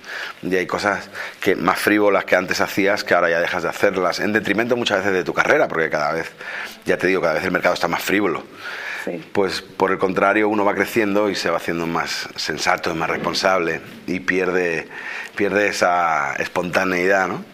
Y 0.41 0.55
hay 0.55 0.65
cosas 0.65 1.09
que 1.41 1.55
más 1.55 1.77
frívolas 1.77 2.25
que 2.25 2.35
antes 2.35 2.61
hacías 2.61 3.03
que 3.03 3.13
ahora 3.13 3.29
ya 3.29 3.39
dejas 3.39 3.63
de 3.63 3.69
hacerlas, 3.69 4.19
en 4.19 4.33
detrimento 4.33 4.75
muchas 4.77 4.99
veces 4.99 5.13
de 5.13 5.23
tu 5.23 5.33
carrera, 5.33 5.67
porque 5.67 5.89
cada 5.89 6.13
vez, 6.13 6.31
ya 6.85 6.97
te 6.97 7.07
digo, 7.07 7.21
cada 7.21 7.35
vez 7.35 7.43
el 7.43 7.51
mercado 7.51 7.73
está 7.73 7.87
más 7.87 8.01
frívolo. 8.01 8.43
Pues 9.33 9.61
por 9.61 9.91
el 9.91 9.97
contrario, 9.97 10.49
uno 10.49 10.65
va 10.65 10.73
creciendo 10.73 11.29
y 11.29 11.35
se 11.35 11.49
va 11.49 11.57
haciendo 11.57 11.85
más 11.85 12.27
sensato, 12.35 12.95
más 12.95 13.09
responsable 13.09 13.81
y 14.07 14.19
pierde, 14.19 14.87
pierde 15.35 15.67
esa 15.67 16.33
espontaneidad, 16.35 17.27
¿no? 17.27 17.45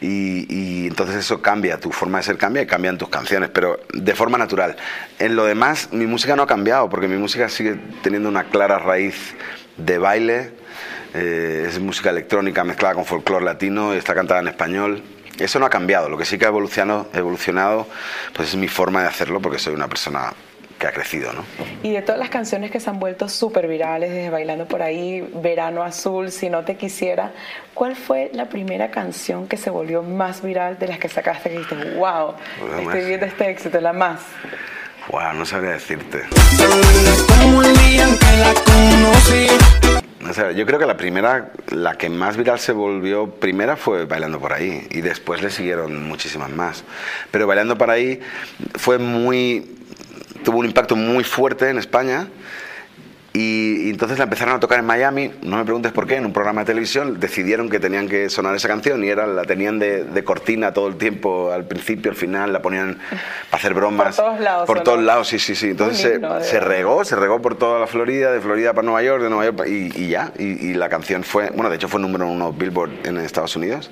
Y, 0.00 0.86
entonces 0.86 1.16
eso 1.16 1.40
cambia, 1.40 1.78
tu 1.78 1.92
forma 1.92 2.18
de 2.18 2.24
ser 2.24 2.36
cambia 2.36 2.62
y 2.62 2.66
cambian 2.66 2.98
tus 2.98 3.08
canciones, 3.08 3.50
pero 3.50 3.80
de 3.92 4.14
forma 4.14 4.36
natural. 4.38 4.76
En 5.18 5.36
lo 5.36 5.44
demás, 5.44 5.88
mi 5.92 6.06
música 6.06 6.36
no 6.36 6.42
ha 6.42 6.46
cambiado, 6.46 6.88
porque 6.90 7.08
mi 7.08 7.16
música 7.16 7.48
sigue 7.48 7.76
teniendo 8.02 8.28
una 8.28 8.44
clara 8.44 8.78
raíz 8.78 9.34
de 9.76 9.98
baile, 9.98 10.50
eh, 11.14 11.66
es 11.68 11.78
música 11.78 12.10
electrónica 12.10 12.64
mezclada 12.64 12.94
con 12.94 13.04
folclore 13.04 13.44
latino, 13.44 13.94
está 13.94 14.14
cantada 14.14 14.40
en 14.40 14.48
español. 14.48 15.02
Eso 15.38 15.58
no 15.58 15.64
ha 15.64 15.70
cambiado, 15.70 16.10
lo 16.10 16.18
que 16.18 16.26
sí 16.26 16.36
que 16.36 16.44
ha 16.44 16.48
evolucionado, 16.48 17.08
evolucionado 17.14 17.86
pues 18.34 18.50
es 18.50 18.56
mi 18.56 18.68
forma 18.68 19.00
de 19.00 19.08
hacerlo, 19.08 19.40
porque 19.40 19.58
soy 19.58 19.74
una 19.74 19.88
persona 19.88 20.34
que 20.80 20.86
ha 20.86 20.92
crecido, 20.92 21.32
¿no? 21.34 21.44
Y 21.82 21.92
de 21.92 22.00
todas 22.00 22.18
las 22.18 22.30
canciones 22.30 22.70
que 22.70 22.80
se 22.80 22.88
han 22.88 22.98
vuelto 22.98 23.28
súper 23.28 23.68
virales, 23.68 24.10
desde 24.10 24.30
Bailando 24.30 24.66
por 24.66 24.82
ahí, 24.82 25.20
Verano 25.34 25.82
Azul, 25.82 26.32
Si 26.32 26.48
no 26.48 26.64
te 26.64 26.76
quisiera, 26.76 27.32
¿cuál 27.74 27.94
fue 27.94 28.30
la 28.32 28.48
primera 28.48 28.90
canción 28.90 29.46
que 29.46 29.58
se 29.58 29.68
volvió 29.68 30.02
más 30.02 30.42
viral 30.42 30.78
de 30.78 30.88
las 30.88 30.98
que 30.98 31.08
sacaste 31.08 31.50
que 31.50 31.58
dijiste, 31.58 31.94
wow, 31.96 32.34
estoy 32.80 33.04
viendo 33.04 33.26
este 33.26 33.50
éxito, 33.50 33.78
la 33.80 33.92
más? 33.92 34.20
Wow, 35.10 35.34
no 35.34 35.44
sabría 35.44 35.72
decirte. 35.72 36.22
yo 40.56 40.66
creo 40.66 40.78
que 40.78 40.86
la 40.86 40.96
primera, 40.96 41.50
la 41.68 41.98
que 41.98 42.08
más 42.08 42.38
viral 42.38 42.58
se 42.58 42.72
volvió 42.72 43.28
primera 43.28 43.76
fue 43.76 44.06
Bailando 44.06 44.40
por 44.40 44.54
ahí 44.54 44.86
y 44.90 45.02
después 45.02 45.42
le 45.42 45.50
siguieron 45.50 46.08
muchísimas 46.08 46.48
más. 46.48 46.84
Pero 47.30 47.46
Bailando 47.46 47.76
por 47.76 47.90
ahí 47.90 48.20
fue 48.76 48.98
muy 48.98 49.76
tuvo 50.44 50.58
un 50.58 50.66
impacto 50.66 50.96
muy 50.96 51.24
fuerte 51.24 51.68
en 51.68 51.78
España. 51.78 52.28
Y, 53.32 53.90
entonces 53.90 54.18
la 54.18 54.24
empezaron 54.24 54.56
a 54.56 54.60
tocar 54.60 54.80
en 54.80 54.84
Miami, 54.84 55.30
no 55.42 55.56
me 55.56 55.64
preguntes 55.64 55.92
por 55.92 56.08
qué, 56.08 56.16
en 56.16 56.26
un 56.26 56.32
programa 56.32 56.62
de 56.62 56.66
televisión 56.66 57.20
decidieron 57.20 57.70
que 57.70 57.78
tenían 57.78 58.08
que 58.08 58.28
sonar 58.28 58.56
esa 58.56 58.66
canción 58.66 59.04
y 59.04 59.08
era, 59.08 59.24
la 59.28 59.44
tenían 59.44 59.78
de, 59.78 60.24
cortina 60.24 60.72
todo 60.72 60.88
el 60.88 60.96
tiempo, 60.96 61.52
al 61.52 61.64
principio, 61.64 62.10
al 62.10 62.16
final, 62.16 62.52
la 62.52 62.60
ponían 62.60 62.98
para 63.48 63.60
hacer 63.60 63.72
bromas. 63.72 64.16
Por 64.16 64.24
todos 64.24 64.40
lados. 64.40 64.66
Por 64.66 64.80
todos 64.80 65.02
lados, 65.02 65.28
sí, 65.28 65.38
sí, 65.38 65.54
sí. 65.54 65.70
Entonces 65.70 66.20
se, 66.42 66.58
regó, 66.58 67.04
se 67.04 67.14
regó 67.14 67.40
por 67.40 67.54
toda 67.54 67.78
la 67.78 67.86
Florida, 67.86 68.32
de 68.32 68.40
Florida 68.40 68.72
para 68.72 68.84
Nueva 68.84 69.02
York, 69.04 69.22
de 69.22 69.30
Nueva 69.30 69.44
York 69.44 69.68
y, 69.68 70.08
ya. 70.08 70.32
Y, 70.36 70.70
y, 70.70 70.74
la 70.74 70.88
canción 70.88 71.22
fue, 71.22 71.50
bueno, 71.50 71.70
de 71.70 71.76
hecho 71.76 71.86
fue 71.86 72.00
número 72.00 72.26
uno 72.26 72.52
Billboard 72.52 72.90
en 73.04 73.16
Estados 73.18 73.54
Unidos 73.54 73.90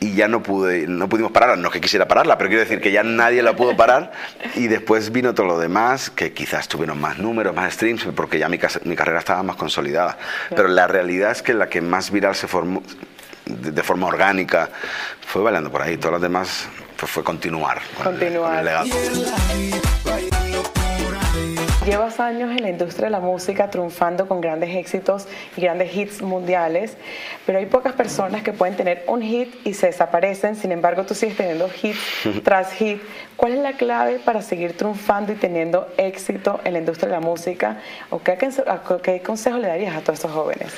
y 0.00 0.14
ya 0.14 0.28
no 0.28 0.42
pude 0.42 0.86
no 0.86 1.08
pudimos 1.08 1.32
pararla. 1.32 1.56
No 1.56 1.70
que 1.70 1.80
quisiera 1.80 2.06
pararla 2.06 2.38
pero 2.38 2.48
quiero 2.48 2.62
decir 2.62 2.80
que 2.80 2.92
ya 2.92 3.02
nadie 3.02 3.42
la 3.42 3.56
pudo 3.56 3.76
parar. 3.76 4.12
Y 4.54 4.68
después 4.68 5.12
vino 5.12 5.34
todo 5.34 5.46
lo 5.46 5.58
demás 5.58 6.10
que 6.10 6.32
quizás 6.32 6.68
tuvieron 6.68 7.00
más 7.00 7.18
números 7.18 7.54
más 7.54 7.74
streams 7.74 8.06
porque 8.14 8.38
ya 8.38 8.48
mi, 8.48 8.58
mi 8.84 8.96
carrera 8.96 9.18
estaba 9.18 9.42
más 9.42 9.56
consolidada. 9.56 10.18
Pero 10.50 10.68
la 10.68 10.86
realidad 10.86 11.30
es 11.30 11.42
que 11.42 11.54
la 11.54 11.68
que 11.68 11.80
más 11.80 12.10
viral 12.10 12.34
se 12.34 12.48
formó 12.48 12.82
de, 13.46 13.82
forma 13.82 14.06
orgánica 14.06 14.70
fue 15.26 15.42
bailando 15.42 15.70
por 15.70 15.82
ahí. 15.82 15.96
Todas 15.96 16.12
las 16.12 16.22
demás 16.22 16.68
pues 16.98 17.12
fue 17.12 17.22
continuar 17.22 17.80
continuar 18.02 18.64
Llevas 21.86 22.18
años 22.18 22.50
en 22.50 22.62
la 22.62 22.68
industria 22.68 23.04
de 23.04 23.10
la 23.12 23.20
música 23.20 23.70
triunfando 23.70 24.26
con 24.26 24.40
grandes 24.40 24.74
éxitos 24.74 25.28
y 25.56 25.60
grandes 25.60 25.94
hits 25.94 26.20
mundiales, 26.20 26.96
pero 27.46 27.60
hay 27.60 27.66
pocas 27.66 27.92
personas 27.92 28.42
que 28.42 28.52
pueden 28.52 28.74
tener 28.74 29.04
un 29.06 29.22
hit 29.22 29.54
y 29.64 29.72
se 29.72 29.86
desaparecen, 29.86 30.56
sin 30.56 30.72
embargo 30.72 31.06
tú 31.06 31.14
sigues 31.14 31.36
teniendo 31.36 31.68
hit 31.68 31.94
tras 32.42 32.72
hit. 32.72 33.00
¿Cuál 33.36 33.52
es 33.52 33.58
la 33.60 33.74
clave 33.74 34.18
para 34.18 34.42
seguir 34.42 34.76
triunfando 34.76 35.32
y 35.32 35.36
teniendo 35.36 35.86
éxito 35.96 36.58
en 36.64 36.72
la 36.72 36.80
industria 36.80 37.06
de 37.06 37.14
la 37.14 37.20
música? 37.20 37.78
¿O 38.10 38.20
qué, 38.20 38.36
qué 39.04 39.22
consejo 39.22 39.58
le 39.58 39.68
darías 39.68 39.94
a 39.94 40.00
todos 40.00 40.18
estos 40.18 40.32
jóvenes? 40.32 40.72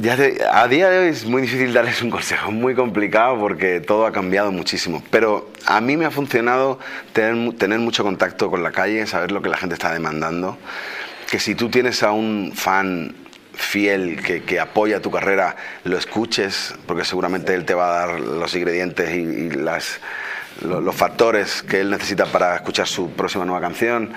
Ya 0.00 0.16
a 0.52 0.68
día 0.68 0.88
de 0.88 0.98
hoy 0.98 1.08
es 1.08 1.24
muy 1.26 1.42
difícil 1.42 1.72
darles 1.72 2.00
un 2.02 2.10
consejo, 2.10 2.50
muy 2.50 2.74
complicado 2.74 3.38
porque 3.38 3.80
todo 3.80 4.06
ha 4.06 4.12
cambiado 4.12 4.50
muchísimo. 4.50 5.02
Pero 5.10 5.50
a 5.66 5.80
mí 5.80 5.96
me 5.96 6.06
ha 6.06 6.10
funcionado 6.10 6.78
tener, 7.12 7.56
tener 7.56 7.78
mucho 7.78 8.02
contacto 8.02 8.50
con 8.50 8.62
la 8.62 8.72
calle, 8.72 9.06
saber 9.06 9.32
lo 9.32 9.42
que 9.42 9.50
la 9.50 9.56
gente 9.56 9.74
está 9.74 9.92
demandando. 9.92 10.56
Que 11.30 11.38
si 11.38 11.54
tú 11.54 11.68
tienes 11.68 12.02
a 12.02 12.12
un 12.12 12.52
fan 12.54 13.14
fiel 13.54 14.22
que, 14.22 14.42
que, 14.42 14.60
apoya 14.60 15.00
tu 15.02 15.10
carrera, 15.10 15.56
lo 15.84 15.98
escuches, 15.98 16.74
porque 16.86 17.04
seguramente 17.04 17.54
él 17.54 17.64
te 17.66 17.74
va 17.74 18.02
a 18.02 18.06
dar 18.06 18.20
los 18.20 18.54
ingredientes 18.54 19.14
y 19.14 19.50
las, 19.50 20.00
los 20.62 20.94
factores 20.94 21.62
que 21.62 21.80
él 21.80 21.90
necesita 21.90 22.26
para 22.26 22.56
escuchar 22.56 22.86
su 22.86 23.10
próxima 23.10 23.44
nueva 23.44 23.60
canción, 23.60 24.12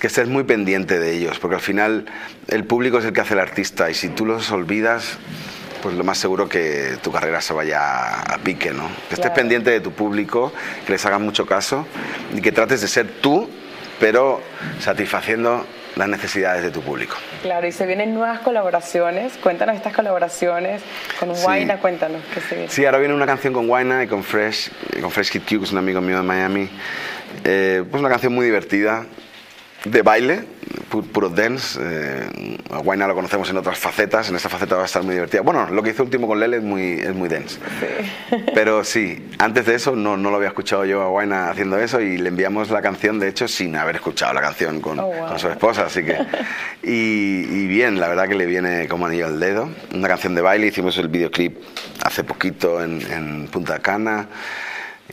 que 0.00 0.06
estés 0.06 0.28
muy 0.28 0.44
pendiente 0.44 0.98
de 0.98 1.16
ellos, 1.16 1.38
porque 1.38 1.56
al 1.56 1.60
final 1.60 2.06
el 2.46 2.64
público 2.64 2.98
es 2.98 3.04
el 3.04 3.12
que 3.12 3.20
hace 3.20 3.34
el 3.34 3.40
artista 3.40 3.90
y 3.90 3.94
si 3.94 4.08
tú 4.08 4.24
los 4.24 4.50
olvidas, 4.50 5.18
pues 5.82 5.94
lo 5.94 6.04
más 6.04 6.18
seguro 6.18 6.48
que 6.48 6.98
tu 7.02 7.12
carrera 7.12 7.40
se 7.40 7.52
vaya 7.52 8.20
a 8.20 8.38
pique, 8.38 8.72
¿no? 8.72 8.88
Que 9.08 9.14
estés 9.14 9.30
pendiente 9.30 9.70
de 9.70 9.80
tu 9.80 9.92
público, 9.92 10.52
que 10.86 10.92
les 10.92 11.04
hagas 11.06 11.20
mucho 11.20 11.46
caso 11.46 11.86
y 12.34 12.40
que 12.40 12.52
trates 12.52 12.80
de 12.80 12.88
ser 12.88 13.08
tú, 13.20 13.48
pero 14.00 14.40
satisfaciendo 14.80 15.66
las 15.98 16.08
necesidades 16.08 16.62
de 16.62 16.70
tu 16.70 16.80
público. 16.80 17.16
Claro, 17.42 17.66
y 17.66 17.72
se 17.72 17.84
vienen 17.84 18.14
nuevas 18.14 18.38
colaboraciones. 18.40 19.36
Cuéntanos 19.42 19.74
estas 19.74 19.92
colaboraciones 19.92 20.80
con 21.18 21.34
sí. 21.34 21.44
cuéntanos 21.80 22.22
qué 22.32 22.40
se 22.40 22.54
viene. 22.54 22.70
Sí, 22.70 22.84
ahora 22.86 22.98
viene 22.98 23.14
una 23.14 23.26
canción 23.26 23.52
con 23.52 23.68
Waina 23.68 24.04
y 24.04 24.06
con 24.06 24.22
Fresh, 24.22 24.70
con 25.00 25.10
Fresh 25.10 25.30
Kid 25.30 25.42
Q, 25.42 25.58
que 25.58 25.64
es 25.64 25.72
un 25.72 25.78
amigo 25.78 26.00
mío 26.00 26.16
de 26.16 26.22
Miami. 26.22 26.70
Eh, 27.44 27.84
pues 27.90 28.00
una 28.00 28.08
canción 28.08 28.32
muy 28.32 28.46
divertida, 28.46 29.04
de 29.84 30.02
baile, 30.02 30.44
puro 31.12 31.28
dance. 31.28 31.78
Eh, 31.80 32.58
a 32.70 32.78
Guayna 32.78 33.06
lo 33.06 33.14
conocemos 33.14 33.48
en 33.50 33.56
otras 33.56 33.78
facetas, 33.78 34.28
en 34.28 34.36
esta 34.36 34.48
faceta 34.48 34.76
va 34.76 34.82
a 34.82 34.86
estar 34.86 35.02
muy 35.02 35.14
divertida. 35.14 35.42
Bueno, 35.42 35.68
lo 35.70 35.82
que 35.82 35.90
hizo 35.90 36.02
último 36.02 36.26
con 36.26 36.40
Lele 36.40 36.58
es 36.58 36.62
muy, 36.62 36.94
es 36.94 37.14
muy 37.14 37.28
dance. 37.28 37.58
Pero 38.54 38.84
sí, 38.84 39.28
antes 39.38 39.66
de 39.66 39.74
eso 39.74 39.94
no, 39.94 40.16
no 40.16 40.30
lo 40.30 40.36
había 40.36 40.48
escuchado 40.48 40.84
yo 40.84 41.02
a 41.02 41.08
Guayna 41.08 41.50
haciendo 41.50 41.78
eso 41.78 42.00
y 42.00 42.18
le 42.18 42.28
enviamos 42.28 42.70
la 42.70 42.82
canción, 42.82 43.18
de 43.18 43.28
hecho, 43.28 43.46
sin 43.48 43.76
haber 43.76 43.96
escuchado 43.96 44.32
la 44.32 44.40
canción 44.40 44.80
con, 44.80 44.98
oh, 44.98 45.10
con 45.28 45.38
su 45.38 45.48
esposa. 45.48 45.86
Así 45.86 46.02
que, 46.02 46.18
y, 46.82 47.46
y, 47.48 47.66
bien, 47.66 48.00
la 48.00 48.08
verdad 48.08 48.28
que 48.28 48.34
le 48.34 48.46
viene 48.46 48.88
como 48.88 49.06
anillo 49.06 49.26
al 49.26 49.38
dedo. 49.38 49.68
Una 49.94 50.08
canción 50.08 50.34
de 50.34 50.40
baile, 50.40 50.66
hicimos 50.66 50.98
el 50.98 51.08
videoclip 51.08 51.56
hace 52.02 52.24
poquito 52.24 52.82
en, 52.82 53.00
en 53.12 53.48
Punta 53.48 53.78
Cana 53.78 54.28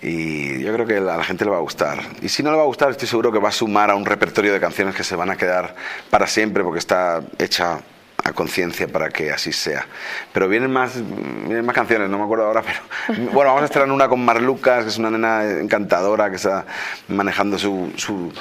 y 0.01 0.61
yo 0.61 0.73
creo 0.73 0.85
que 0.85 0.97
a 0.97 1.01
la 1.01 1.23
gente 1.23 1.45
le 1.45 1.51
va 1.51 1.57
a 1.57 1.61
gustar. 1.61 1.99
Y 2.21 2.29
si 2.29 2.43
no 2.43 2.51
le 2.51 2.57
va 2.57 2.63
a 2.63 2.67
gustar, 2.67 2.91
estoy 2.91 3.07
seguro 3.07 3.31
que 3.31 3.39
va 3.39 3.49
a 3.49 3.53
sumar 3.53 3.89
a 3.89 3.95
un 3.95 4.05
repertorio 4.05 4.53
de 4.53 4.59
canciones 4.59 4.95
que 4.95 5.03
se 5.03 5.15
van 5.15 5.29
a 5.29 5.37
quedar 5.37 5.75
para 6.09 6.27
siempre 6.27 6.63
porque 6.63 6.79
está 6.79 7.21
hecha 7.39 7.79
a 8.23 8.33
conciencia 8.33 8.87
para 8.87 9.09
que 9.09 9.31
así 9.31 9.53
sea. 9.53 9.85
Pero 10.33 10.47
vienen 10.47 10.71
más, 10.71 10.95
vienen 10.95 11.65
más 11.65 11.75
canciones, 11.75 12.09
no 12.09 12.17
me 12.17 12.23
acuerdo 12.23 12.45
ahora, 12.45 12.63
pero 12.63 12.79
bueno, 13.31 13.49
vamos 13.49 13.61
a 13.61 13.65
estrenar 13.65 13.91
una 13.91 14.07
con 14.09 14.23
Mar 14.25 14.41
Lucas, 14.41 14.83
que 14.83 14.89
es 14.89 14.97
una 14.97 15.11
nena 15.11 15.43
encantadora 15.59 16.29
que 16.29 16.37
está 16.37 16.65
manejando 17.07 17.57
su, 17.59 17.93
su, 17.95 18.33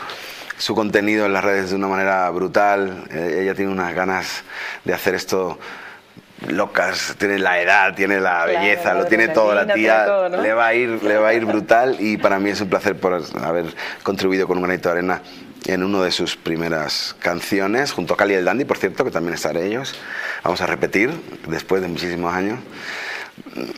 su 0.57 0.75
contenido 0.75 1.27
en 1.27 1.35
las 1.35 1.45
redes 1.45 1.71
de 1.71 1.77
una 1.77 1.89
manera 1.89 2.29
brutal. 2.31 3.05
Eh, 3.11 3.41
ella 3.43 3.55
tiene 3.55 3.71
unas 3.71 3.95
ganas 3.95 4.43
de 4.85 4.95
hacer 4.95 5.15
esto 5.15 5.59
locas, 6.49 7.15
tiene 7.19 7.39
la 7.39 7.61
edad, 7.61 7.95
tiene 7.95 8.21
la 8.21 8.45
belleza, 8.45 8.95
lo 8.95 9.07
tiene 9.07 9.29
todo, 9.29 9.55
la 9.55 9.73
tía 9.73 10.29
le 10.29 10.53
va 10.53 10.67
a 10.67 10.75
ir, 10.75 11.03
le 11.03 11.19
va 11.19 11.29
a 11.29 11.35
ir 11.35 11.45
brutal 11.47 11.97
y 11.99 12.17
para 12.17 12.39
mí 12.39 12.51
es 12.51 12.61
un 12.61 12.69
placer 12.69 12.97
por 12.97 13.23
haber 13.43 13.67
contribuido 14.03 14.47
con 14.47 14.59
un 14.59 14.65
granito 14.65 14.89
de 14.89 14.99
arena 14.99 15.23
en 15.67 15.83
una 15.83 16.03
de 16.03 16.11
sus 16.11 16.37
primeras 16.37 17.17
canciones, 17.19 17.93
junto 17.93 18.15
a 18.15 18.17
Cali 18.17 18.35
el 18.35 18.45
Dandy, 18.45 18.65
por 18.65 18.77
cierto, 18.77 19.05
que 19.05 19.11
también 19.11 19.35
estaré 19.35 19.67
ellos. 19.67 19.95
Vamos 20.43 20.61
a 20.61 20.67
repetir 20.67 21.11
después 21.49 21.81
de 21.81 21.89
muchísimos 21.89 22.35
años. 22.35 22.59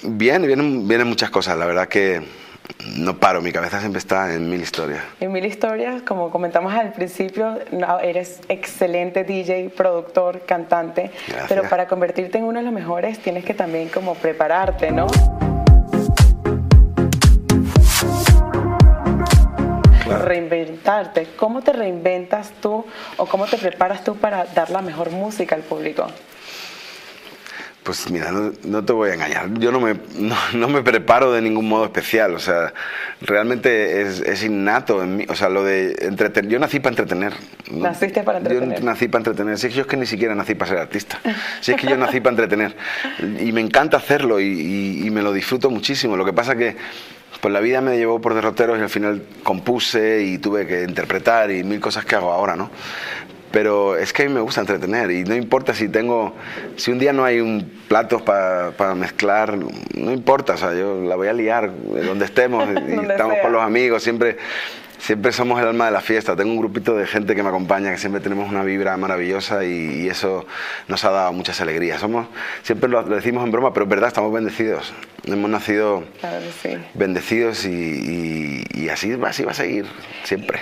Bien, 0.03 0.45
vienen, 0.47 0.89
vienen 0.89 1.07
muchas 1.07 1.31
cosas, 1.31 1.57
la 1.57 1.67
verdad 1.67 1.89
que 1.89 2.23
no 2.97 3.19
paro, 3.19 3.41
mi 3.43 3.53
cabeza 3.53 3.81
siempre 3.81 3.99
está 3.99 4.33
en 4.35 4.49
mil 4.49 4.61
historias. 4.61 5.03
En 5.21 5.33
mil 5.33 5.45
historias, 5.45 6.03
como 6.03 6.31
comentamos 6.31 6.73
al 6.73 6.93
principio, 6.93 7.59
eres 8.03 8.41
excelente 8.49 9.25
DJ, 9.25 9.71
productor, 9.71 10.43
cantante, 10.47 11.11
pero 11.49 11.65
para 11.65 11.87
convertirte 11.87 12.39
en 12.39 12.45
uno 12.45 12.59
de 12.61 12.65
los 12.65 12.73
mejores 12.73 13.19
tienes 13.19 13.45
que 13.45 13.55
también 13.55 13.89
como 13.89 14.15
prepararte, 14.15 14.91
¿no? 14.91 15.07
Reinventarte. 20.25 21.29
¿Cómo 21.37 21.63
te 21.63 21.73
reinventas 21.73 22.53
tú 22.61 22.85
o 23.17 23.27
cómo 23.27 23.47
te 23.47 23.59
preparas 23.59 24.05
tú 24.05 24.17
para 24.17 24.45
dar 24.47 24.71
la 24.71 24.81
mejor 24.81 25.11
música 25.11 25.55
al 25.55 25.63
público? 25.63 26.07
Pues 27.87 28.11
mira, 28.11 28.33
no, 28.65 28.85
te 28.85 28.93
voy 28.93 29.11
a 29.11 29.15
engañar. 29.15 29.49
Yo 29.61 29.71
no 29.71 29.79
me, 29.81 29.95
no, 30.55 30.69
me 30.69 30.83
preparo 30.83 31.31
de 31.31 31.41
ningún 31.41 31.69
modo 31.69 31.85
especial. 31.85 32.35
O 32.35 32.41
sea, 32.41 32.75
realmente 33.21 34.03
es, 34.03 34.21
es 34.23 34.43
innato 34.43 35.05
en 35.05 35.19
mí. 35.19 35.27
O 35.29 35.37
sea, 35.37 35.49
lo 35.49 35.63
de 35.63 35.95
entretener. 36.01 36.51
Yo 36.51 36.59
nací 36.59 36.81
para 36.81 36.91
entretener. 36.95 37.35
Naciste 37.71 38.25
para 38.25 38.39
entretener. 38.39 38.81
Yo 38.81 38.85
nací 38.85 39.07
para 39.07 39.21
entretener. 39.21 39.57
Si 39.57 39.69
es 39.69 39.73
que 39.73 39.77
yo 39.77 39.83
es 39.83 39.87
que 39.87 39.97
ni 39.97 40.07
siquiera 40.07 40.35
nací 40.35 40.57
para 40.57 40.71
ser 40.73 40.79
artista. 40.79 41.21
Si 41.61 41.71
es 41.71 41.81
que 41.81 41.87
yo 41.87 41.97
nací 41.97 42.19
para 42.19 42.31
entretener. 42.31 42.77
Y 43.39 43.53
me 43.53 43.61
encanta 43.61 43.99
hacerlo 43.99 44.41
y, 44.41 45.05
y, 45.07 45.11
me 45.13 45.23
lo 45.23 45.33
disfruto 45.33 45.71
muchísimo. 45.71 46.17
Lo 46.17 46.25
que 46.25 46.33
pasa 46.33 46.57
que 46.57 46.75
pues 47.41 47.53
la 47.53 47.61
vida 47.61 47.81
me 47.81 47.97
llevó 47.97 48.21
por 48.21 48.35
derroteros 48.35 48.79
y 48.79 48.83
al 48.83 48.89
final 48.89 49.23
compuse 49.45 50.23
y 50.23 50.39
tuve 50.39 50.67
que 50.67 50.83
interpretar 50.83 51.53
y 51.53 51.63
mil 51.63 51.79
cosas 51.81 52.05
que 52.05 52.17
hago 52.17 52.33
ahora, 52.33 52.57
¿no? 52.57 52.71
Pero 53.57 53.97
es 53.97 54.13
que 54.13 54.25
a 54.25 54.27
mí 54.27 54.35
me 54.35 54.43
gusta 54.43 54.61
entretener 54.61 55.11
y 55.11 55.25
no 55.25 55.35
importa 55.35 55.73
si 55.73 55.89
tengo, 55.89 56.35
si 56.77 56.93
un 56.93 56.99
día 56.99 57.15
no 57.15 57.25
hay 57.25 57.41
un 57.41 57.67
plato 57.89 58.23
para 58.23 58.95
mezclar, 58.95 59.57
no 59.57 60.13
importa, 60.13 60.53
o 60.53 60.57
sea, 60.59 60.75
yo 60.75 61.01
la 61.01 61.17
voy 61.17 61.29
a 61.29 61.33
liar 61.33 61.73
donde 62.05 62.27
estemos 62.27 62.69
y 62.87 63.11
estamos 63.11 63.39
con 63.41 63.53
los 63.53 63.63
amigos, 63.63 64.03
siempre, 64.03 64.37
siempre 64.99 65.33
somos 65.33 65.59
el 65.59 65.69
alma 65.69 65.87
de 65.87 65.93
la 65.93 66.03
fiesta. 66.03 66.37
Tengo 66.37 66.53
un 66.53 66.59
grupito 66.59 66.95
de 66.99 67.07
gente 67.07 67.35
que 67.35 67.43
me 67.43 67.49
acompaña, 67.49 67.91
que 67.93 67.97
siempre 67.97 68.21
tenemos 68.21 68.51
una 68.51 68.63
vibra 68.63 68.95
maravillosa 68.99 69.65
y, 69.65 70.07
eso 70.07 70.45
nos 70.87 71.03
ha 71.07 71.11
dado 71.11 71.33
muchas 71.33 71.59
alegrías. 71.63 72.03
Somos, 72.03 72.27
siempre 72.63 72.91
lo, 72.91 73.05
decimos 73.05 73.43
en 73.43 73.53
broma, 73.53 73.73
pero 73.73 73.85
es 73.85 73.89
verdad, 73.89 74.09
estamos 74.09 74.35
bendecidos. 74.35 74.93
Hemos 75.25 75.49
nacido 75.49 76.05
bendecidos 76.93 77.65
y, 77.65 78.67
y, 78.75 78.91
así, 78.91 79.19
así 79.27 79.45
va 79.45 79.53
a 79.53 79.55
seguir 79.55 79.87
siempre 80.25 80.61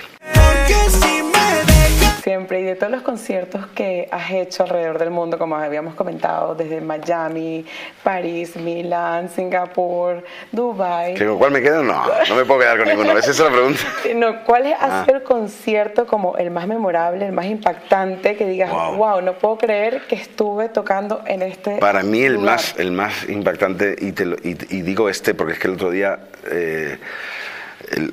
siempre 2.25 2.63
y 2.63 2.65
de 2.65 2.75
todos 2.75 2.91
los 2.91 3.03
conciertos 3.03 3.67
que 3.75 4.09
has 4.11 4.31
hecho 4.31 4.63
alrededor 4.63 4.99
del 4.99 5.11
mundo, 5.11 5.39
como 5.39 5.57
habíamos 5.57 5.95
comentado, 5.95 6.55
desde 6.55 6.81
Miami, 6.81 7.67
París, 8.03 8.57
Milán, 8.57 9.29
Singapur, 9.29 10.25
Dubai. 10.51 11.19
¿Con 11.19 11.37
cuál 11.37 11.51
me 11.51 11.61
quedo? 11.61 11.83
No, 11.83 12.03
no 12.27 12.35
me 12.35 12.47
puedo 12.47 12.61
quedar 12.61 12.79
con 12.79 12.89
ninguno. 12.89 13.19
Esa 13.19 13.31
es 13.31 13.39
la 13.39 13.51
pregunta. 13.51 13.81
No, 14.15 14.45
¿Cuál 14.45 14.67
es 14.67 14.77
ah. 14.81 15.05
el 15.09 15.23
concierto 15.23 16.07
como 16.07 16.37
el 16.37 16.51
más 16.51 16.67
memorable, 16.67 17.27
el 17.27 17.33
más 17.33 17.47
impactante 17.47 18.37
que 18.37 18.47
digas, 18.47 18.71
wow, 18.71 19.21
no 19.21 19.35
puedo 19.35 19.59
creer 19.59 20.03
que 20.09 20.15
estuve 20.15 20.69
tocando 20.69 21.23
en 21.27 21.43
este 21.43 21.77
Para 21.79 22.03
mí 22.03 22.23
el 22.23 22.39
más 22.39 22.75
el 22.79 22.93
más 22.93 23.29
impactante 23.29 23.97
y, 23.99 24.13
te 24.13 24.25
y, 24.43 24.83
digo 24.83 25.09
este 25.09 25.35
porque 25.35 25.55
es 25.55 25.59
que 25.59 25.69
el 25.69 25.75
otro 25.75 25.91
día 25.91 26.21
eh, 26.51 26.99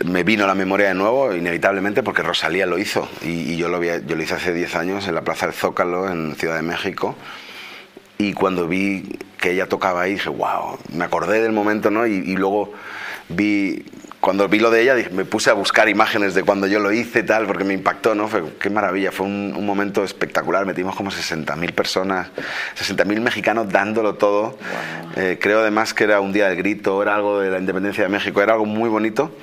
me 0.06 0.24
vino 0.24 0.44
a 0.44 0.48
la 0.48 0.56
memoria 0.56 0.90
de 0.90 0.94
nuevo, 0.94 1.34
inevitablemente, 1.34 2.04
porque 2.04 2.24
Rosalía 2.24 2.66
lo 2.66 2.78
hizo. 2.78 3.08
Y, 3.24 3.56
yo, 3.58 3.70
lo 3.70 3.84
yo 3.84 4.16
lo 4.16 4.24
hice 4.24 4.36
hace 4.36 4.54
10 4.54 4.76
años 4.76 5.08
en 5.08 5.16
la 5.16 5.22
Plaza 5.22 5.46
del 5.46 5.56
Zócalo, 5.56 6.10
en 6.10 6.36
Ciudad 6.36 6.56
de 6.56 6.62
México. 6.62 7.16
Y 8.18 8.34
cuando 8.34 8.68
vi 8.68 9.18
que 9.40 9.52
ella 9.52 9.68
tocaba 9.68 10.02
ahí, 10.02 10.14
dije, 10.14 10.30
wow, 10.30 10.78
me 10.94 11.06
acordé 11.06 11.42
del 11.42 11.52
momento, 11.52 11.90
¿no? 11.90 12.06
y 12.06 12.36
luego 12.36 12.74
vi 13.30 13.86
cuando 14.22 14.48
vi 14.48 14.60
lo 14.60 14.70
de 14.70 14.84
ella, 14.84 14.96
me 15.12 15.26
puse 15.26 15.50
a 15.50 15.54
buscar 15.54 15.90
imágenes 15.90 16.36
de 16.36 16.44
cuando 16.44 16.68
yo 16.68 16.80
lo 16.80 16.92
hice 16.92 17.24
tal, 17.24 17.48
porque 17.48 17.64
me 17.64 17.74
impactó, 17.74 18.14
¿no? 18.14 18.28
Fue, 18.28 18.44
qué 18.60 18.70
maravilla, 18.70 19.12
fue 19.12 19.26
un, 19.26 19.66
momento 19.66 20.04
espectacular. 20.04 20.64
Metimos 20.68 20.96
como 20.96 21.10
60.000 21.10 21.74
personas, 21.74 22.28
60.000 22.80 23.20
mexicanos 23.20 23.70
dándolo 23.70 24.14
todo. 24.16 24.60
Eh, 25.16 25.40
creo 25.42 25.62
además 25.62 25.96
que 25.96 26.04
era 26.04 26.22
un 26.22 26.32
día 26.32 26.50
del 26.50 26.58
grito, 26.58 27.02
era 27.02 27.16
algo 27.16 27.40
de 27.40 27.50
la 27.50 27.58
independencia 27.58 28.04
de 28.04 28.10
México, 28.10 28.44
era 28.44 28.54
algo 28.54 28.66
muy 28.66 28.90
bonito. 28.90 29.36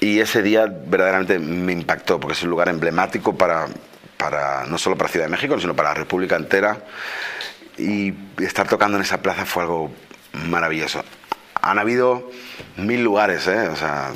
Y 0.00 0.18
ese 0.18 0.42
día 0.42 0.66
verdaderamente 0.66 1.38
me 1.38 1.72
impactó, 1.72 2.18
porque 2.18 2.32
es 2.32 2.42
un 2.42 2.50
lugar 2.50 2.68
emblemático 2.68 3.38
para, 3.38 3.68
para 4.16 4.66
no 4.66 4.78
solo 4.78 4.96
para 4.96 5.10
Ciudad 5.10 5.26
de 5.26 5.30
México, 5.30 5.60
sino 5.60 5.76
para 5.76 5.90
la 5.90 5.94
República 5.94 6.34
entera. 6.34 6.76
Y 7.78 8.12
estar 8.40 8.66
tocando 8.66 8.96
en 8.96 9.04
esa 9.04 9.22
plaza 9.22 9.46
fue 9.46 9.62
algo 9.62 9.92
maravilloso 10.32 11.04
han 11.62 11.78
habido 11.78 12.30
mil 12.76 13.02
lugares, 13.02 13.46
¿eh? 13.46 13.68
O 13.68 13.76
sea, 13.76 14.12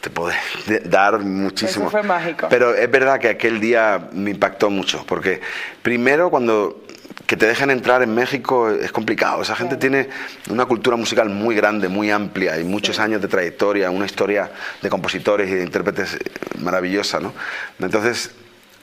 te 0.00 0.10
puedo 0.10 0.32
dar 0.84 1.18
muchísimo. 1.20 1.86
Eso 1.86 1.90
fue 1.90 2.02
mágico. 2.02 2.48
Pero 2.50 2.74
es 2.74 2.90
verdad 2.90 3.18
que 3.18 3.28
aquel 3.28 3.60
día 3.60 4.08
me 4.12 4.30
impactó 4.30 4.68
mucho, 4.70 5.04
porque 5.06 5.40
primero 5.82 6.30
cuando 6.30 6.82
que 7.26 7.36
te 7.36 7.46
dejen 7.46 7.70
entrar 7.70 8.02
en 8.02 8.14
México 8.14 8.70
es 8.70 8.92
complicado. 8.92 9.40
Esa 9.40 9.56
gente 9.56 9.76
tiene 9.76 10.08
una 10.50 10.66
cultura 10.66 10.96
musical 10.96 11.30
muy 11.30 11.54
grande, 11.54 11.88
muy 11.88 12.10
amplia 12.10 12.58
y 12.58 12.64
muchos 12.64 12.98
años 12.98 13.22
de 13.22 13.28
trayectoria, 13.28 13.90
una 13.90 14.04
historia 14.04 14.50
de 14.82 14.90
compositores 14.90 15.48
y 15.48 15.54
de 15.54 15.62
intérpretes 15.62 16.18
maravillosa, 16.58 17.20
¿no? 17.20 17.32
Entonces, 17.78 18.32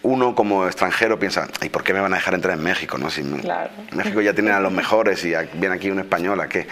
uno 0.01 0.33
como 0.33 0.65
extranjero 0.65 1.19
piensa, 1.19 1.47
¿y 1.61 1.69
por 1.69 1.83
qué 1.83 1.93
me 1.93 1.99
van 1.99 2.13
a 2.13 2.17
dejar 2.17 2.33
entrar 2.33 2.57
en 2.57 2.63
México? 2.63 2.97
¿no? 2.97 3.09
Si 3.09 3.21
México 3.91 4.21
ya 4.21 4.33
tiene 4.33 4.51
a 4.51 4.59
los 4.59 4.71
mejores 4.81 5.23
y 5.25 5.33
viene 5.53 5.75
aquí 5.75 5.91
un 5.91 5.99
español, 5.99 6.39
¿a 6.39 6.47
qué? 6.47 6.67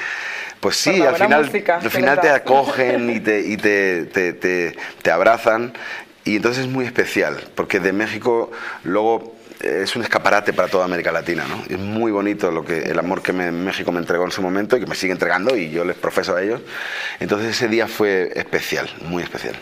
Pues 0.60 0.76
sí, 0.78 1.02
al 1.02 1.16
final, 1.16 1.52
al 1.82 1.92
final 1.92 2.20
te 2.20 2.30
acogen 2.30 3.10
y, 3.10 3.20
te, 3.20 3.42
y 3.42 3.58
te, 3.58 4.06
te, 4.06 4.34
te, 4.34 5.12
abrazan 5.12 5.74
y 6.26 6.38
entonces 6.38 6.66
es 6.66 6.70
muy 6.70 6.86
especial, 6.86 7.38
porque 7.56 7.80
de 7.80 7.94
México 7.94 8.52
luego 8.84 9.36
es 9.62 9.96
un 9.96 10.04
escaparate 10.04 10.54
para 10.54 10.68
toda 10.68 10.86
América 10.86 11.12
Latina, 11.12 11.46
¿no? 11.48 11.64
Es 11.70 11.80
muy 11.80 12.12
bonito 12.12 12.52
lo 12.52 12.64
que 12.64 12.80
el 12.80 13.00
amor 13.00 13.22
que 13.22 13.34
México 13.34 13.92
me 13.92 14.00
entregó 14.00 14.26
en 14.26 14.32
su 14.32 14.42
momento 14.42 14.78
y 14.78 14.82
que 14.82 14.88
me 14.88 14.96
sigue 14.96 15.14
entregando 15.14 15.56
y 15.56 15.72
yo 15.72 15.84
les 15.84 15.96
profeso 15.96 16.36
a 16.36 16.42
ellos. 16.42 16.62
Entonces 17.20 17.50
ese 17.50 17.68
día 17.68 17.88
fue 17.88 18.32
especial, 18.36 18.90
muy 19.06 19.24
especial. 19.24 19.56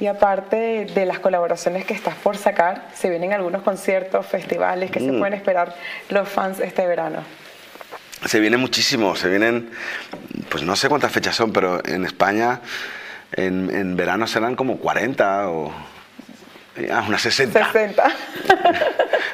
Y 0.00 0.06
aparte 0.08 0.86
de 0.92 1.06
las 1.06 1.20
colaboraciones 1.20 1.84
que 1.84 1.94
estás 1.94 2.16
por 2.16 2.36
sacar, 2.36 2.88
se 2.92 3.08
vienen 3.08 3.32
algunos 3.32 3.62
conciertos, 3.62 4.26
festivales 4.26 4.90
que 4.90 4.98
se 4.98 5.12
mm. 5.12 5.18
pueden 5.18 5.34
esperar 5.34 5.76
los 6.08 6.28
fans 6.28 6.58
este 6.58 6.84
verano. 6.86 7.22
Se 8.26 8.40
viene 8.40 8.56
muchísimo, 8.56 9.16
se 9.16 9.28
vienen, 9.28 9.70
pues 10.48 10.62
no 10.62 10.76
sé 10.76 10.88
cuántas 10.88 11.12
fechas 11.12 11.34
son, 11.34 11.52
pero 11.52 11.80
en 11.84 12.04
España 12.04 12.60
en, 13.32 13.74
en 13.74 13.96
verano 13.96 14.26
serán 14.26 14.54
como 14.56 14.78
40 14.78 15.48
o 15.48 15.72
Ah, 16.90 17.04
unas 17.06 17.20
60. 17.20 17.70
60. 17.72 18.02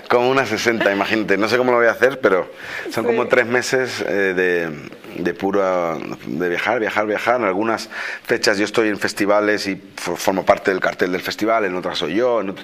como 0.09 0.29
unas 0.29 0.49
60, 0.49 0.91
imagínate. 0.93 1.37
No 1.37 1.49
sé 1.49 1.57
cómo 1.57 1.71
lo 1.71 1.79
voy 1.79 1.87
a 1.87 1.93
hacer, 1.93 2.21
pero 2.21 2.51
son 2.91 3.05
como 3.05 3.29
tres 3.29 3.47
meses 3.47 4.01
eh, 4.01 4.35
de, 4.35 5.23
de 5.23 5.35
puro 5.35 5.99
de 6.27 6.49
viajar, 6.49 6.81
viajar, 6.81 7.07
viajar. 7.07 7.37
En 7.41 7.47
algunas 7.47 7.89
fechas 8.25 8.59
yo 8.59 8.65
estoy 8.65 8.89
en 8.89 8.99
festivales 8.99 9.69
y 9.69 9.81
formo 9.97 10.45
parte 10.45 10.73
del 10.73 10.81
cartel 10.81 11.13
del 11.13 11.21
festival, 11.21 11.65
en 11.65 11.77
otras 11.77 11.99
soy 11.99 12.15
yo. 12.17 12.37
o 12.37 12.55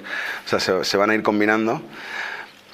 sea, 0.45 0.59
se, 0.59 0.83
se, 0.83 0.97
van 0.97 1.09
a 1.09 1.15
ir 1.15 1.23
combinando 1.23 1.81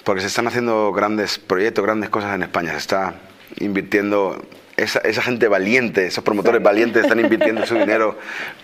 porque 0.03 0.21
se 0.21 0.27
están 0.27 0.47
haciendo 0.47 0.91
grandes 0.91 1.37
proyectos, 1.37 1.85
grandes 1.85 2.09
cosas 2.09 2.33
en 2.33 2.41
España. 2.41 2.71
Se 2.71 2.77
está 2.79 3.13
invirtiendo 3.59 4.41
esa, 4.81 5.21
gente 5.21 5.47
valiente, 5.47 6.07
esos 6.07 6.23
promotores 6.23 6.61
valientes 6.61 7.03
están 7.03 7.19
invirtiendo 7.19 7.65
su 7.65 7.75
dinero 7.79 8.17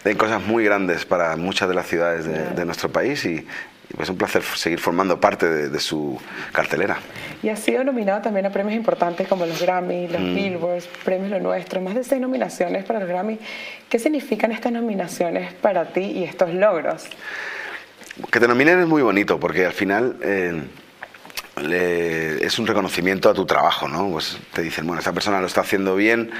en 0.03 0.17
cosas 0.17 0.41
muy 0.43 0.63
grandes 0.63 1.05
para 1.05 1.35
muchas 1.35 1.69
de 1.69 1.75
las 1.75 1.87
ciudades 1.87 2.25
de, 2.25 2.65
nuestro 2.65 2.91
país 2.91 3.23
y, 3.25 3.45
es 4.01 4.09
un 4.09 4.17
placer 4.17 4.43
seguir 4.43 4.79
formando 4.79 5.17
parte 5.19 5.47
de, 5.69 5.79
su 5.79 6.19
cartelera. 6.51 6.97
Y 7.41 7.47
ha 7.47 7.55
sido 7.55 7.85
nominado 7.85 8.21
también 8.21 8.45
a 8.45 8.49
premios 8.49 8.75
importantes 8.75 9.29
como 9.29 9.45
los 9.45 9.61
Grammy, 9.61 10.09
los 10.09 10.21
mm. 10.21 10.35
Billboards, 10.35 10.89
premios 11.05 11.31
Lo 11.31 11.39
Nuestro, 11.39 11.79
más 11.79 11.95
de 11.95 12.03
seis 12.03 12.19
nominaciones 12.19 12.83
para 12.83 12.99
los 12.99 13.07
Grammy. 13.07 13.39
¿Qué 13.87 13.97
significan 13.97 14.51
estas 14.51 14.73
nominaciones 14.73 15.53
para 15.53 15.85
ti 15.85 16.01
y 16.01 16.23
estos 16.25 16.53
logros? 16.53 17.05
Que 18.29 18.41
te 18.41 18.47
nominen 18.47 18.81
es 18.81 18.87
muy 18.87 19.01
bonito 19.01 19.39
porque 19.39 19.65
al 19.65 19.73
final... 19.73 20.17
Eh, 20.21 20.61
es 21.59 22.59
un 22.59 22.67
reconocimiento 22.67 23.29
a 23.29 23.33
tu 23.33 23.45
trabajo, 23.45 23.87
¿no? 23.87 24.09
Pues 24.09 24.37
te 24.53 24.61
dicen, 24.61 24.85
bueno, 24.85 24.99
esta 24.99 25.13
persona 25.13 25.39
lo 25.39 25.47
está 25.47 25.61
haciendo 25.61 25.95
bien, 25.95 26.31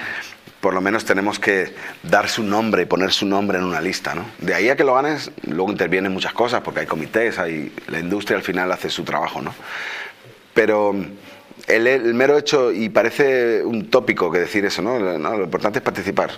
por 0.62 0.73
lo 0.73 0.82
menos 0.82 1.06
tenemos 1.06 1.39
que 1.39 1.73
dar 2.03 2.30
su 2.30 2.43
nombre 2.43 2.84
y 2.84 2.86
poner 2.86 3.12
su 3.12 3.25
nombre 3.25 3.58
en 3.58 3.63
una 3.63 3.82
lista, 3.82 4.15
¿no? 4.15 4.25
De 4.39 4.53
ahí 4.53 4.69
a 4.69 4.75
que 4.75 4.84
lo 4.84 4.95
ganes, 4.95 5.32
luego 5.43 5.71
intervienen 5.71 6.12
muchas 6.12 6.34
cosas, 6.34 6.62
porque 6.62 6.82
hay 6.82 6.86
comités, 6.86 7.39
hay, 7.39 7.71
la 7.88 7.99
industria 7.99 8.38
al 8.38 8.43
final 8.43 8.71
hace 8.71 8.89
su 8.89 9.03
trabajo, 9.03 9.41
¿no? 9.41 9.53
Pero 10.53 10.95
el, 11.67 11.88
el 11.88 12.13
mero 12.13 12.38
hecho, 12.38 12.71
y 12.71 12.89
parece 12.89 13.63
un 13.63 13.89
tópico 13.89 14.32
que 14.32 14.39
decir 14.39 14.65
eso, 14.65 14.82
¿no? 14.82 14.97
Lo 14.99 15.43
importante 15.43 15.80
es 15.80 15.84
participar. 15.84 16.32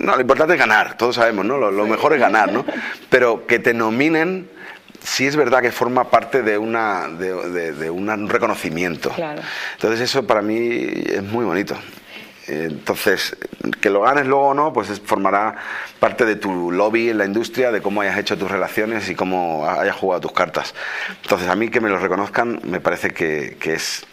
No, 0.00 0.14
lo 0.14 0.20
importante 0.20 0.54
es 0.54 0.58
ganar, 0.58 0.96
todos 0.96 1.14
sabemos, 1.16 1.44
¿no? 1.44 1.56
Lo, 1.56 1.70
lo 1.70 1.86
mejor 1.86 2.12
es 2.12 2.20
ganar, 2.20 2.52
¿no? 2.52 2.64
Pero 3.10 3.46
que 3.46 3.58
te 3.58 3.74
nominen 3.74 4.48
sí 5.02 5.26
es 5.26 5.36
verdad 5.36 5.62
que 5.62 5.72
forma 5.72 6.10
parte 6.10 6.42
de, 6.42 6.58
una, 6.58 7.08
de, 7.08 7.90
un 7.90 8.28
reconocimiento. 8.28 9.12
Entonces 9.74 10.00
eso 10.00 10.26
para 10.26 10.42
mí 10.42 10.58
es 10.60 11.22
muy 11.22 11.44
bonito. 11.44 11.76
Entonces, 12.46 13.36
que 13.80 13.90
lo 13.90 14.00
ganes 14.00 14.26
luego 14.26 14.48
o 14.48 14.54
no, 14.54 14.72
pues 14.72 15.00
formará 15.04 15.54
parte 16.00 16.24
de 16.24 16.36
tu 16.36 16.72
lobby 16.72 17.10
en 17.10 17.18
la 17.18 17.26
industria, 17.26 17.70
de 17.70 17.82
cómo 17.82 18.00
hayas 18.00 18.16
hecho 18.16 18.38
tus 18.38 18.50
relaciones 18.50 19.10
y 19.10 19.14
cómo 19.14 19.68
hayas 19.68 19.96
jugado 19.96 20.22
tus 20.22 20.32
cartas. 20.32 20.74
Entonces, 21.22 21.46
a 21.48 21.54
mí 21.54 21.68
que 21.68 21.82
me 21.82 21.90
lo 21.90 21.98
reconozcan 21.98 22.60
me 22.64 22.80
parece 22.80 23.10
que, 23.10 23.58
que 23.60 23.74
es 23.74 24.06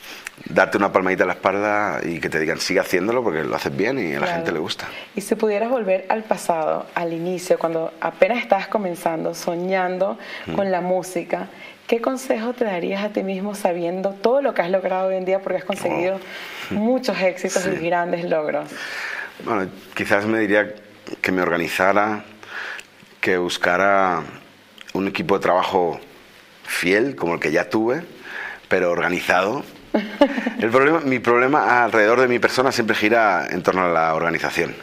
darte 0.43 0.77
una 0.77 0.91
palmadita 0.91 1.23
en 1.23 1.27
la 1.27 1.33
espalda 1.33 2.01
y 2.03 2.19
que 2.19 2.29
te 2.29 2.39
digan 2.39 2.59
sigue 2.59 2.79
haciéndolo 2.79 3.23
porque 3.23 3.43
lo 3.43 3.55
haces 3.55 3.75
bien 3.75 3.97
y 3.99 4.15
a 4.15 4.19
la 4.19 4.27
gente 4.27 4.51
le 4.51 4.59
gusta. 4.59 4.87
Y 5.15 5.21
si 5.21 5.35
pudieras 5.35 5.69
volver 5.69 6.05
al 6.09 6.23
pasado, 6.23 6.85
al 6.93 7.13
inicio, 7.13 7.57
cuando 7.57 7.93
apenas 8.01 8.39
estabas 8.39 8.67
comenzando, 8.67 9.33
soñando 9.33 10.17
mm. 10.45 10.53
con 10.53 10.71
la 10.71 10.81
música, 10.81 11.47
¿qué 11.87 12.01
consejo 12.01 12.53
te 12.53 12.65
darías 12.65 13.03
a 13.03 13.09
ti 13.09 13.23
mismo 13.23 13.55
sabiendo 13.55 14.11
todo 14.11 14.41
lo 14.41 14.53
que 14.53 14.61
has 14.61 14.69
logrado 14.69 15.07
hoy 15.07 15.15
en 15.15 15.25
día 15.25 15.39
porque 15.39 15.59
has 15.59 15.65
conseguido 15.65 16.17
oh. 16.17 16.19
muchos 16.73 17.19
éxitos 17.21 17.65
y 17.67 17.85
grandes 17.85 18.25
logros? 18.25 18.69
Bueno, 19.43 19.69
quizás 19.95 20.25
me 20.25 20.39
diría 20.39 20.73
que 21.21 21.31
me 21.31 21.41
organizara, 21.41 22.23
que 23.21 23.37
buscara 23.37 24.23
un 24.93 25.07
equipo 25.07 25.35
de 25.35 25.41
trabajo 25.41 25.99
fiel 26.63 27.15
como 27.15 27.35
el 27.35 27.39
que 27.39 27.51
ya 27.51 27.69
tuve, 27.69 28.03
pero 28.67 28.91
organizado 28.91 29.63
el 30.59 30.69
problema, 30.69 30.99
mi 31.01 31.19
problema 31.19 31.83
alrededor 31.83 32.21
de 32.21 32.27
mi 32.27 32.39
persona 32.39 32.71
siempre 32.71 32.95
gira 32.95 33.47
en 33.49 33.61
torno 33.63 33.85
a 33.85 33.89
la 33.89 34.13
organización. 34.13 34.75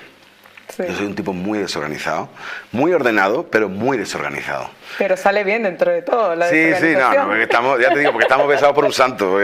Yo 0.78 0.94
soy 0.94 1.04
un 1.04 1.14
tipo 1.14 1.34
muy 1.34 1.58
desorganizado, 1.58 2.30
muy 2.70 2.94
ordenado, 2.94 3.46
pero 3.50 3.68
muy 3.68 3.98
desorganizado. 3.98 4.70
Pero 4.96 5.18
sale 5.18 5.44
bien 5.44 5.64
dentro 5.64 5.92
de 5.92 6.00
todo. 6.00 6.34
La 6.34 6.48
sí, 6.48 6.72
sí, 6.80 6.94
no, 6.96 7.34
estamos, 7.34 7.78
ya 7.78 7.90
te 7.90 7.98
digo, 7.98 8.10
porque 8.10 8.24
estamos 8.24 8.48
besados 8.48 8.74
por 8.74 8.86
un 8.86 8.92
santo. 8.92 9.36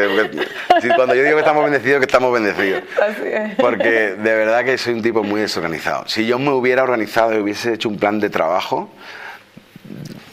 cuando 0.97 1.15
yo 1.15 1.23
digo 1.23 1.35
que 1.35 1.41
estamos 1.41 1.65
bendecidos, 1.65 1.99
que 1.99 2.07
estamos 2.07 2.33
bendecidos. 2.33 2.83
Así 3.03 3.27
es. 3.27 3.55
Porque 3.57 3.91
de 4.17 4.35
verdad 4.35 4.65
que 4.65 4.79
soy 4.79 4.95
un 4.95 5.03
tipo 5.03 5.23
muy 5.23 5.43
desorganizado. 5.43 6.09
Si 6.09 6.27
yo 6.27 6.39
me 6.39 6.51
hubiera 6.51 6.83
organizado 6.83 7.35
y 7.35 7.41
hubiese 7.41 7.75
hecho 7.75 7.91
un 7.91 7.99
plan 7.99 8.21
de 8.21 8.31
trabajo, 8.31 8.91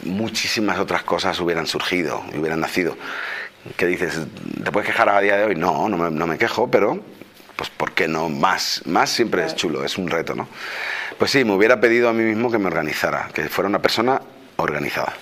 muchísimas 0.04 0.80
otras 0.80 1.04
cosas 1.04 1.38
hubieran 1.42 1.68
surgido, 1.68 2.24
hubieran 2.38 2.62
nacido 2.62 2.96
que 3.78 3.86
dices, 3.88 4.20
¿te 4.64 4.72
puedes 4.72 4.88
quejar 4.88 5.10
a 5.10 5.20
día 5.20 5.38
de 5.38 5.46
hoy? 5.46 5.56
No, 5.56 5.90
no 5.90 6.28
me, 6.28 6.38
quejo, 6.38 6.70
pero 6.70 7.00
pues 7.56 7.70
¿por 7.70 7.94
qué 7.94 8.08
no 8.08 8.30
más? 8.30 8.82
Más 8.86 9.10
siempre 9.10 9.46
es 9.46 9.56
chulo, 9.56 9.84
es 9.84 9.98
un 9.98 10.10
reto, 10.10 10.36
¿no? 10.36 10.48
Pues 11.18 11.32
sí, 11.32 11.44
me 11.46 11.54
hubiera 11.54 11.80
pedido 11.80 12.10
a 12.10 12.14
mí 12.14 12.24
mismo 12.24 12.52
que 12.52 12.58
me 12.58 12.68
organizara, 12.68 13.30
que 13.34 13.48
fuera 13.50 13.70
una 13.70 13.82
persona 13.82 14.22
organizada. 14.58 15.14